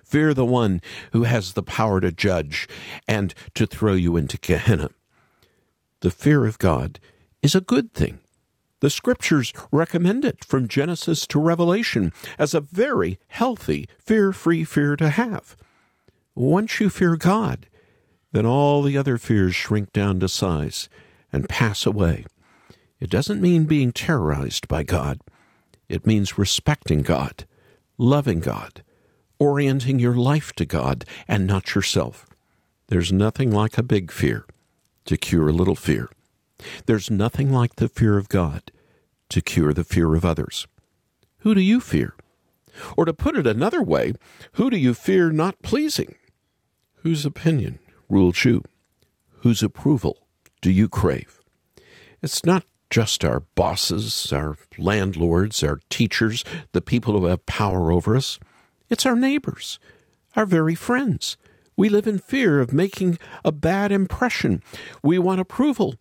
Fear 0.04 0.32
the 0.34 0.44
one 0.44 0.80
who 1.12 1.24
has 1.24 1.54
the 1.54 1.62
power 1.62 2.00
to 2.00 2.12
judge 2.12 2.68
and 3.08 3.34
to 3.54 3.66
throw 3.66 3.94
you 3.94 4.16
into 4.16 4.38
Gehenna. 4.38 4.90
The 6.00 6.12
fear 6.12 6.46
of 6.46 6.58
God 6.58 7.00
is 7.42 7.56
a 7.56 7.60
good 7.60 7.92
thing. 7.92 8.20
The 8.78 8.90
scriptures 8.90 9.52
recommend 9.72 10.24
it 10.24 10.44
from 10.44 10.68
Genesis 10.68 11.26
to 11.28 11.40
Revelation 11.40 12.12
as 12.38 12.54
a 12.54 12.60
very 12.60 13.18
healthy, 13.26 13.88
fear 13.98 14.32
free 14.32 14.62
fear 14.62 14.94
to 14.96 15.08
have. 15.08 15.56
Once 16.36 16.78
you 16.78 16.90
fear 16.90 17.16
God, 17.16 17.66
then 18.34 18.44
all 18.44 18.82
the 18.82 18.98
other 18.98 19.16
fears 19.16 19.54
shrink 19.54 19.92
down 19.92 20.18
to 20.18 20.28
size 20.28 20.88
and 21.32 21.48
pass 21.48 21.86
away. 21.86 22.26
It 22.98 23.08
doesn't 23.08 23.40
mean 23.40 23.62
being 23.62 23.92
terrorized 23.92 24.66
by 24.66 24.82
God. 24.82 25.20
It 25.88 26.04
means 26.04 26.36
respecting 26.36 27.02
God, 27.02 27.46
loving 27.96 28.40
God, 28.40 28.82
orienting 29.38 30.00
your 30.00 30.16
life 30.16 30.52
to 30.54 30.64
God 30.64 31.04
and 31.28 31.46
not 31.46 31.76
yourself. 31.76 32.26
There's 32.88 33.12
nothing 33.12 33.52
like 33.52 33.78
a 33.78 33.84
big 33.84 34.10
fear 34.10 34.46
to 35.04 35.16
cure 35.16 35.48
a 35.48 35.52
little 35.52 35.76
fear. 35.76 36.08
There's 36.86 37.12
nothing 37.12 37.52
like 37.52 37.76
the 37.76 37.88
fear 37.88 38.18
of 38.18 38.28
God 38.28 38.72
to 39.28 39.42
cure 39.42 39.72
the 39.72 39.84
fear 39.84 40.12
of 40.16 40.24
others. 40.24 40.66
Who 41.40 41.54
do 41.54 41.60
you 41.60 41.78
fear? 41.78 42.16
Or 42.96 43.04
to 43.04 43.14
put 43.14 43.36
it 43.36 43.46
another 43.46 43.80
way, 43.80 44.14
who 44.54 44.70
do 44.70 44.76
you 44.76 44.92
fear 44.92 45.30
not 45.30 45.62
pleasing? 45.62 46.16
Whose 47.02 47.24
opinion 47.24 47.78
rules 48.08 48.38
two 48.38 48.62
Whose 49.40 49.62
approval 49.62 50.26
do 50.62 50.70
you 50.70 50.88
crave? 50.88 51.40
It's 52.22 52.44
not 52.44 52.64
just 52.88 53.24
our 53.24 53.40
bosses, 53.40 54.32
our 54.32 54.56
landlords, 54.78 55.62
our 55.62 55.80
teachers, 55.90 56.44
the 56.72 56.80
people 56.80 57.18
who 57.18 57.26
have 57.26 57.44
power 57.44 57.92
over 57.92 58.16
us. 58.16 58.38
It's 58.88 59.04
our 59.04 59.16
neighbors, 59.16 59.78
our 60.36 60.46
very 60.46 60.74
friends. 60.74 61.36
We 61.76 61.88
live 61.88 62.06
in 62.06 62.18
fear 62.18 62.60
of 62.60 62.72
making 62.72 63.18
a 63.44 63.52
bad 63.52 63.90
impression. 63.90 64.62
We 65.02 65.18
want 65.18 65.40
approval. 65.40 65.96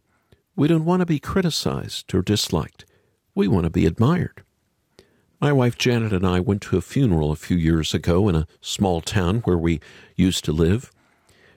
We 0.55 0.67
don't 0.67 0.85
want 0.85 0.99
to 0.99 1.05
be 1.05 1.19
criticized 1.19 2.13
or 2.13 2.21
disliked. 2.21 2.85
We 3.33 3.47
want 3.47 3.63
to 3.63 3.71
be 3.71 3.85
admired. 3.85 4.43
My 5.41 5.51
wife 5.51 5.77
Janet 5.77 6.13
and 6.13 6.25
I 6.25 6.39
went 6.39 6.61
to 6.61 6.77
a 6.77 6.81
funeral 6.81 7.33
a 7.33 7.35
few 7.35 7.57
years 7.57 7.93
ago 7.93 8.29
in 8.29 8.35
a 8.35 8.47
small 8.61 9.01
town 9.01 9.39
where 9.39 9.57
we 9.57 9.81
used 10.15 10.45
to 10.45 10.53
live. 10.53 10.89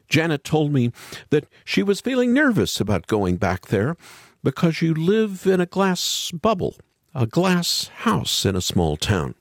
Janet 0.09 0.45
told 0.45 0.73
me 0.73 0.93
that 1.31 1.47
she 1.65 1.83
was 1.83 2.01
feeling 2.01 2.33
nervous 2.33 2.81
about 2.81 3.07
going 3.07 3.37
back 3.37 3.67
there 3.67 3.97
because 4.43 4.81
you 4.83 4.95
live 4.95 5.47
in 5.47 5.61
a 5.61 5.67
glass 5.67 6.31
bubble, 6.31 6.77
a 7.15 7.27
glass 7.27 7.89
house 7.89 8.45
in 8.45 8.55
a 8.55 8.61
small 8.61 8.97
town. 8.97 9.35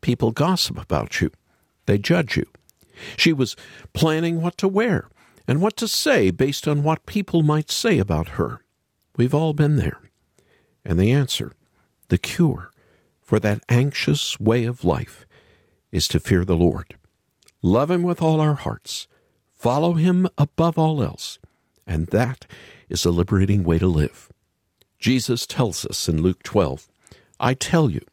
People 0.00 0.30
gossip 0.30 0.80
about 0.80 1.20
you, 1.20 1.30
they 1.86 1.98
judge 1.98 2.36
you. 2.36 2.46
She 3.16 3.32
was 3.32 3.56
planning 3.92 4.40
what 4.40 4.58
to 4.58 4.68
wear 4.68 5.08
and 5.46 5.60
what 5.60 5.76
to 5.76 5.88
say 5.88 6.30
based 6.30 6.66
on 6.66 6.82
what 6.82 7.06
people 7.06 7.42
might 7.42 7.70
say 7.70 7.98
about 7.98 8.30
her. 8.30 8.62
We've 9.16 9.34
all 9.34 9.52
been 9.52 9.76
there. 9.76 10.00
And 10.84 10.98
the 10.98 11.12
answer 11.12 11.52
the 12.08 12.18
cure 12.18 12.70
for 13.20 13.38
that 13.40 13.62
anxious 13.68 14.40
way 14.40 14.64
of 14.64 14.84
life 14.84 15.26
is 15.92 16.08
to 16.08 16.20
fear 16.20 16.44
the 16.44 16.56
Lord. 16.56 16.96
Love 17.62 17.90
Him 17.90 18.02
with 18.02 18.22
all 18.22 18.40
our 18.40 18.54
hearts. 18.54 19.06
Follow 19.58 19.94
Him 19.94 20.28
above 20.38 20.78
all 20.78 21.02
else. 21.02 21.38
And 21.86 22.06
that 22.08 22.46
is 22.88 23.04
a 23.04 23.10
liberating 23.10 23.64
way 23.64 23.78
to 23.78 23.86
live. 23.86 24.30
Jesus 24.98 25.46
tells 25.46 25.84
us 25.84 26.08
in 26.08 26.22
Luke 26.22 26.42
12, 26.42 26.88
I 27.40 27.54
tell 27.54 27.90
you, 27.90 28.04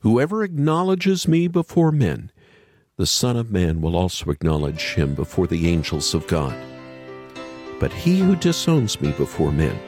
whoever 0.00 0.42
acknowledges 0.42 1.26
me 1.26 1.48
before 1.48 1.92
men, 1.92 2.30
the 2.96 3.06
Son 3.06 3.36
of 3.36 3.50
Man 3.50 3.80
will 3.80 3.96
also 3.96 4.30
acknowledge 4.30 4.94
him 4.94 5.14
before 5.14 5.46
the 5.46 5.68
angels 5.68 6.14
of 6.14 6.26
God. 6.26 6.54
But 7.80 7.92
he 7.92 8.18
who 8.20 8.36
disowns 8.36 9.00
me 9.00 9.12
before 9.12 9.50
men 9.50 9.78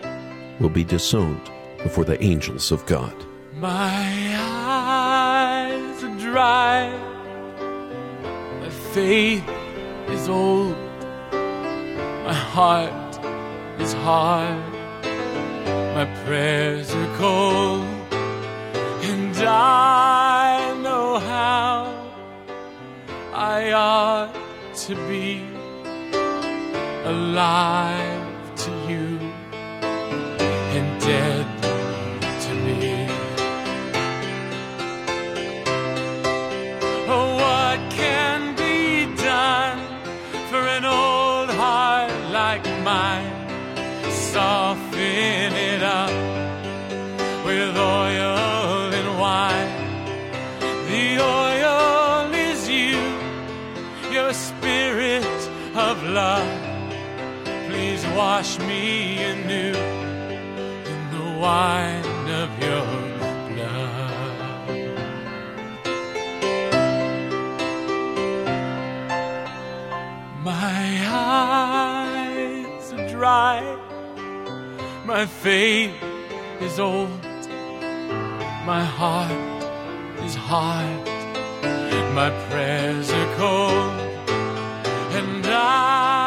will 0.58 0.70
be 0.70 0.84
disowned 0.84 1.50
before 1.82 2.04
the 2.04 2.22
angels 2.22 2.72
of 2.72 2.84
God. 2.86 3.14
My 3.54 4.34
eyes 4.36 6.02
are 6.02 6.18
dry, 6.18 6.90
my 8.60 8.70
faith 8.70 9.48
is 10.08 10.28
old, 10.28 10.76
heart 12.34 13.18
is 13.80 13.92
hard, 13.92 14.72
my 15.96 16.06
prayers 16.24 16.94
are 16.94 17.16
cold, 17.16 17.86
and 19.10 19.36
I 19.36 20.74
know 20.82 21.18
how 21.18 21.74
I 23.32 23.72
ought 23.72 24.34
to 24.86 24.94
be 25.08 25.42
alive 27.04 28.56
to 28.64 28.70
you. 28.88 29.18
And 30.76 31.00
dead 31.00 31.33
wash 58.16 58.58
me 58.60 59.22
anew 59.22 59.74
in 60.92 61.00
the 61.16 61.38
wine 61.40 62.26
of 62.42 62.50
your 62.62 62.86
blood. 63.48 64.34
My 70.42 70.84
eyes 71.06 72.92
are 72.92 73.08
dry. 73.08 73.60
My 75.04 75.26
faith 75.26 75.92
is 76.60 76.78
old, 76.80 77.22
my 78.64 78.82
heart 78.82 79.62
is 80.24 80.34
hard, 80.34 81.06
my 82.14 82.30
prayers 82.48 83.10
are 83.10 83.36
cold, 83.36 84.00
and 85.18 85.46
I 85.46 86.23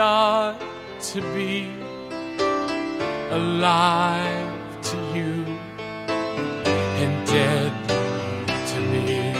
Ought 0.00 0.60
to 1.12 1.20
be 1.34 1.72
alive 3.30 4.80
to 4.82 4.96
you 5.12 5.44
and 7.02 7.26
dead 7.26 7.72
to 8.70 8.80
me. 8.92 9.32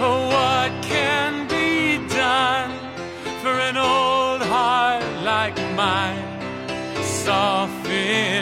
Oh, 0.00 0.20
what 0.34 0.70
can 0.82 1.46
be 1.48 1.98
done 2.08 2.72
for 3.42 3.54
an 3.68 3.76
old 3.76 4.40
heart 4.40 5.04
like 5.22 5.56
mine. 5.76 6.24
Soften 7.02 8.33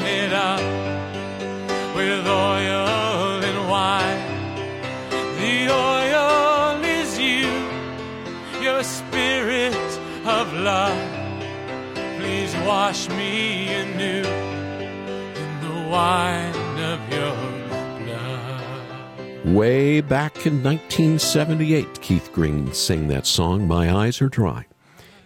wash 12.93 13.09
me 13.09 13.73
anew 13.73 14.23
in 14.23 15.61
the 15.63 15.89
wine 15.89 16.79
of 16.79 17.01
your 17.11 17.35
blood. 18.05 19.47
Way 19.47 20.03
back 20.03 20.45
in 20.45 20.63
1978, 20.63 22.03
Keith 22.03 22.31
Green 22.35 22.71
sang 22.75 23.09
that 23.09 23.27
song, 23.27 23.67
My 23.67 23.91
Eyes 23.91 24.21
Are 24.21 24.29
Dry 24.29 24.67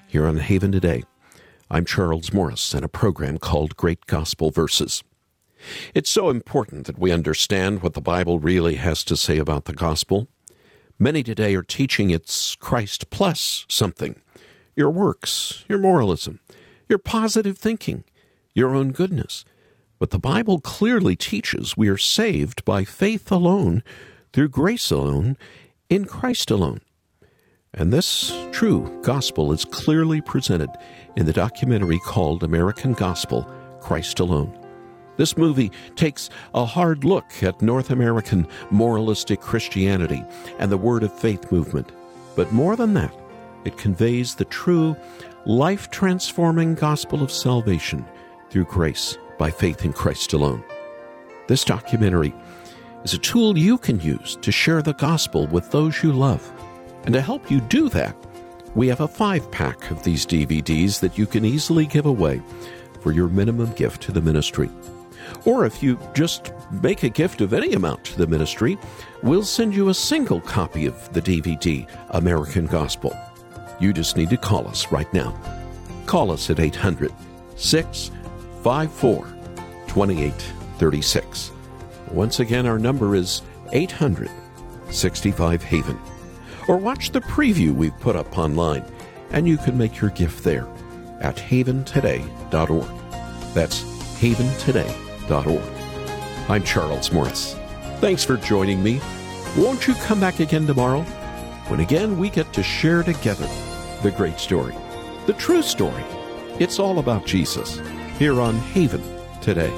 here 0.06 0.28
on 0.28 0.36
Haven 0.36 0.70
Today. 0.70 1.02
I'm 1.68 1.84
Charles 1.84 2.32
Morris 2.32 2.72
and 2.72 2.84
a 2.84 2.88
program 2.88 3.36
called 3.36 3.76
Great 3.76 4.06
Gospel 4.06 4.52
Verses. 4.52 5.02
It's 5.92 6.08
so 6.08 6.30
important 6.30 6.86
that 6.86 7.00
we 7.00 7.10
understand 7.10 7.82
what 7.82 7.94
the 7.94 8.00
Bible 8.00 8.38
really 8.38 8.76
has 8.76 9.02
to 9.02 9.16
say 9.16 9.38
about 9.38 9.64
the 9.64 9.72
gospel. 9.72 10.28
Many 11.00 11.24
today 11.24 11.56
are 11.56 11.64
teaching 11.64 12.10
it's 12.10 12.54
Christ 12.54 13.10
plus 13.10 13.66
something 13.68 14.22
your 14.76 14.90
works, 14.90 15.64
your 15.68 15.80
moralism, 15.80 16.38
your 16.88 16.98
positive 16.98 17.58
thinking, 17.58 18.04
your 18.54 18.74
own 18.74 18.92
goodness. 18.92 19.44
But 19.98 20.10
the 20.10 20.18
Bible 20.18 20.60
clearly 20.60 21.16
teaches 21.16 21.76
we 21.76 21.88
are 21.88 21.96
saved 21.96 22.64
by 22.64 22.84
faith 22.84 23.32
alone, 23.32 23.82
through 24.32 24.50
grace 24.50 24.90
alone, 24.90 25.36
in 25.88 26.04
Christ 26.04 26.50
alone. 26.50 26.80
And 27.72 27.92
this 27.92 28.32
true 28.52 29.00
gospel 29.02 29.52
is 29.52 29.64
clearly 29.64 30.20
presented 30.20 30.70
in 31.16 31.26
the 31.26 31.32
documentary 31.32 31.98
called 31.98 32.42
American 32.42 32.92
Gospel 32.92 33.50
Christ 33.80 34.20
Alone. 34.20 34.58
This 35.16 35.36
movie 35.36 35.70
takes 35.94 36.28
a 36.54 36.64
hard 36.66 37.04
look 37.04 37.42
at 37.42 37.62
North 37.62 37.90
American 37.90 38.46
moralistic 38.70 39.40
Christianity 39.40 40.22
and 40.58 40.70
the 40.70 40.76
Word 40.76 41.02
of 41.02 41.18
Faith 41.18 41.50
movement. 41.50 41.90
But 42.34 42.52
more 42.52 42.76
than 42.76 42.94
that, 42.94 43.14
It 43.66 43.76
conveys 43.76 44.36
the 44.36 44.44
true, 44.44 44.96
life 45.46 45.88
transforming 45.90 46.74
gospel 46.74 47.22
of 47.22 47.30
salvation 47.30 48.04
through 48.50 48.64
grace 48.64 49.16
by 49.38 49.48
faith 49.48 49.84
in 49.84 49.92
Christ 49.92 50.32
alone. 50.32 50.64
This 51.46 51.64
documentary 51.64 52.34
is 53.04 53.14
a 53.14 53.18
tool 53.18 53.56
you 53.56 53.78
can 53.78 54.00
use 54.00 54.36
to 54.42 54.50
share 54.50 54.82
the 54.82 54.94
gospel 54.94 55.46
with 55.46 55.70
those 55.70 56.02
you 56.02 56.10
love. 56.10 56.50
And 57.04 57.14
to 57.14 57.20
help 57.20 57.48
you 57.48 57.60
do 57.60 57.88
that, 57.90 58.16
we 58.74 58.88
have 58.88 59.02
a 59.02 59.06
five 59.06 59.48
pack 59.52 59.88
of 59.92 60.02
these 60.02 60.26
DVDs 60.26 60.98
that 60.98 61.16
you 61.16 61.26
can 61.26 61.44
easily 61.44 61.86
give 61.86 62.06
away 62.06 62.42
for 63.00 63.12
your 63.12 63.28
minimum 63.28 63.72
gift 63.74 64.02
to 64.02 64.12
the 64.12 64.20
ministry. 64.20 64.68
Or 65.44 65.64
if 65.64 65.80
you 65.80 65.96
just 66.12 66.52
make 66.82 67.04
a 67.04 67.08
gift 67.08 67.40
of 67.40 67.52
any 67.52 67.72
amount 67.74 68.02
to 68.06 68.18
the 68.18 68.26
ministry, 68.26 68.76
we'll 69.22 69.44
send 69.44 69.76
you 69.76 69.90
a 69.90 69.94
single 69.94 70.40
copy 70.40 70.86
of 70.86 71.12
the 71.12 71.22
DVD, 71.22 71.88
American 72.10 72.66
Gospel. 72.66 73.16
You 73.78 73.92
just 73.92 74.16
need 74.16 74.30
to 74.30 74.36
call 74.36 74.66
us 74.68 74.90
right 74.90 75.12
now. 75.12 75.38
Call 76.06 76.30
us 76.30 76.48
at 76.50 76.60
800 76.60 77.12
654 77.56 79.26
2836. 79.88 81.52
Once 82.10 82.40
again, 82.40 82.66
our 82.66 82.78
number 82.78 83.14
is 83.14 83.42
800 83.72 84.30
65 84.90 85.62
Haven. 85.62 85.98
Or 86.68 86.76
watch 86.76 87.10
the 87.10 87.20
preview 87.20 87.74
we've 87.74 87.98
put 88.00 88.16
up 88.16 88.38
online, 88.38 88.84
and 89.30 89.46
you 89.46 89.56
can 89.56 89.76
make 89.76 90.00
your 90.00 90.10
gift 90.10 90.44
there 90.44 90.66
at 91.20 91.36
haventoday.org. 91.36 92.86
That's 93.54 93.82
haventoday.org. 94.20 95.62
I'm 96.48 96.62
Charles 96.62 97.12
Morris. 97.12 97.54
Thanks 98.00 98.24
for 98.24 98.36
joining 98.36 98.82
me. 98.82 99.00
Won't 99.56 99.86
you 99.86 99.94
come 99.94 100.20
back 100.20 100.40
again 100.40 100.66
tomorrow? 100.66 101.04
When 101.68 101.80
again 101.80 102.16
we 102.16 102.30
get 102.30 102.52
to 102.52 102.62
share 102.62 103.02
together 103.02 103.48
the 104.04 104.12
great 104.12 104.38
story, 104.38 104.72
the 105.26 105.32
true 105.32 105.62
story. 105.62 106.04
It's 106.60 106.78
all 106.78 107.00
about 107.00 107.26
Jesus 107.26 107.80
here 108.20 108.40
on 108.40 108.54
Haven 108.54 109.02
today. 109.40 109.72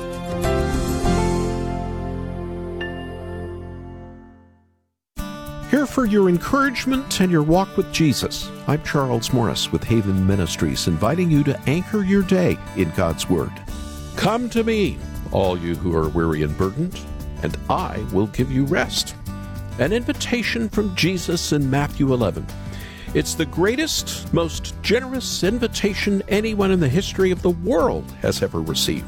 Here 5.70 5.86
for 5.86 6.04
your 6.04 6.28
encouragement 6.28 7.20
and 7.22 7.32
your 7.32 7.42
walk 7.42 7.74
with 7.78 7.90
Jesus. 7.90 8.50
I'm 8.66 8.82
Charles 8.82 9.32
Morris 9.32 9.72
with 9.72 9.82
Haven 9.82 10.26
Ministries, 10.26 10.88
inviting 10.88 11.30
you 11.30 11.42
to 11.44 11.58
anchor 11.66 12.02
your 12.02 12.22
day 12.22 12.58
in 12.76 12.90
God's 12.90 13.30
Word. 13.30 13.52
Come 14.16 14.50
to 14.50 14.62
me, 14.62 14.98
all 15.32 15.58
you 15.58 15.74
who 15.74 15.96
are 15.96 16.10
weary 16.10 16.42
and 16.42 16.54
burdened, 16.58 17.00
and 17.42 17.56
I 17.70 18.04
will 18.12 18.26
give 18.26 18.52
you 18.52 18.66
rest. 18.66 19.14
An 19.78 19.92
invitation 19.92 20.68
from 20.68 20.92
Jesus 20.96 21.52
in 21.52 21.70
Matthew 21.70 22.12
11. 22.12 22.44
It's 23.14 23.34
the 23.34 23.46
greatest, 23.46 24.34
most 24.34 24.74
generous 24.82 25.44
invitation 25.44 26.20
anyone 26.26 26.72
in 26.72 26.80
the 26.80 26.88
history 26.88 27.30
of 27.30 27.42
the 27.42 27.50
world 27.50 28.10
has 28.20 28.42
ever 28.42 28.60
received. 28.60 29.06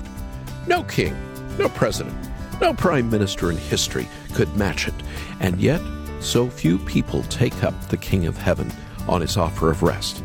No 0.68 0.84
king, 0.84 1.16
no 1.58 1.68
president, 1.70 2.16
no 2.60 2.72
prime 2.72 3.10
minister 3.10 3.50
in 3.50 3.56
history 3.56 4.08
could 4.32 4.54
match 4.56 4.86
it, 4.86 4.94
and 5.40 5.60
yet 5.60 5.80
so 6.20 6.48
few 6.48 6.78
people 6.78 7.24
take 7.24 7.64
up 7.64 7.74
the 7.88 7.96
King 7.96 8.26
of 8.26 8.36
Heaven 8.36 8.70
on 9.08 9.22
his 9.22 9.36
offer 9.36 9.72
of 9.72 9.82
rest. 9.82 10.22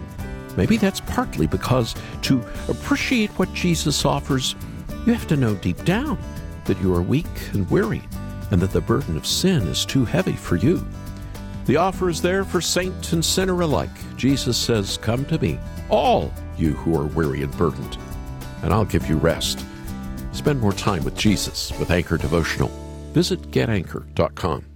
Maybe 0.58 0.77
that's 0.77 1.01
partly 1.01 1.47
because 1.47 1.95
to 2.21 2.39
appreciate 2.67 3.31
what 3.31 3.51
Jesus 3.55 4.05
offers, 4.05 4.55
you 5.08 5.13
have 5.13 5.25
to 5.25 5.38
know 5.38 5.55
deep 5.55 5.84
down 5.86 6.19
that 6.65 6.79
you 6.81 6.93
are 6.93 7.01
weak 7.01 7.25
and 7.53 7.67
weary 7.71 8.03
and 8.51 8.62
that 8.62 8.71
the 8.71 8.81
burden 8.81 9.17
of 9.17 9.25
sin 9.25 9.67
is 9.67 9.86
too 9.86 10.05
heavy 10.05 10.34
for 10.34 10.55
you. 10.55 10.86
The 11.65 11.77
offer 11.77 12.10
is 12.10 12.21
there 12.21 12.43
for 12.43 12.62
saint 12.62 13.13
and 13.13 13.25
sinner 13.25 13.60
alike. 13.62 13.89
Jesus 14.17 14.58
says, 14.58 14.97
Come 14.97 15.25
to 15.25 15.39
me, 15.39 15.60
all 15.89 16.31
you 16.58 16.73
who 16.73 16.95
are 16.95 17.08
weary 17.08 17.41
and 17.41 17.55
burdened, 17.58 17.97
and 18.62 18.71
I'll 18.73 18.86
give 18.86 19.10
you 19.10 19.17
rest. 19.17 19.65
Spend 20.31 20.60
more 20.60 20.73
time 20.73 21.03
with 21.03 21.15
Jesus 21.17 21.71
with 21.79 21.91
Anchor 21.91 22.17
Devotional. 22.17 22.69
Visit 23.13 23.51
getanchor.com. 23.51 24.75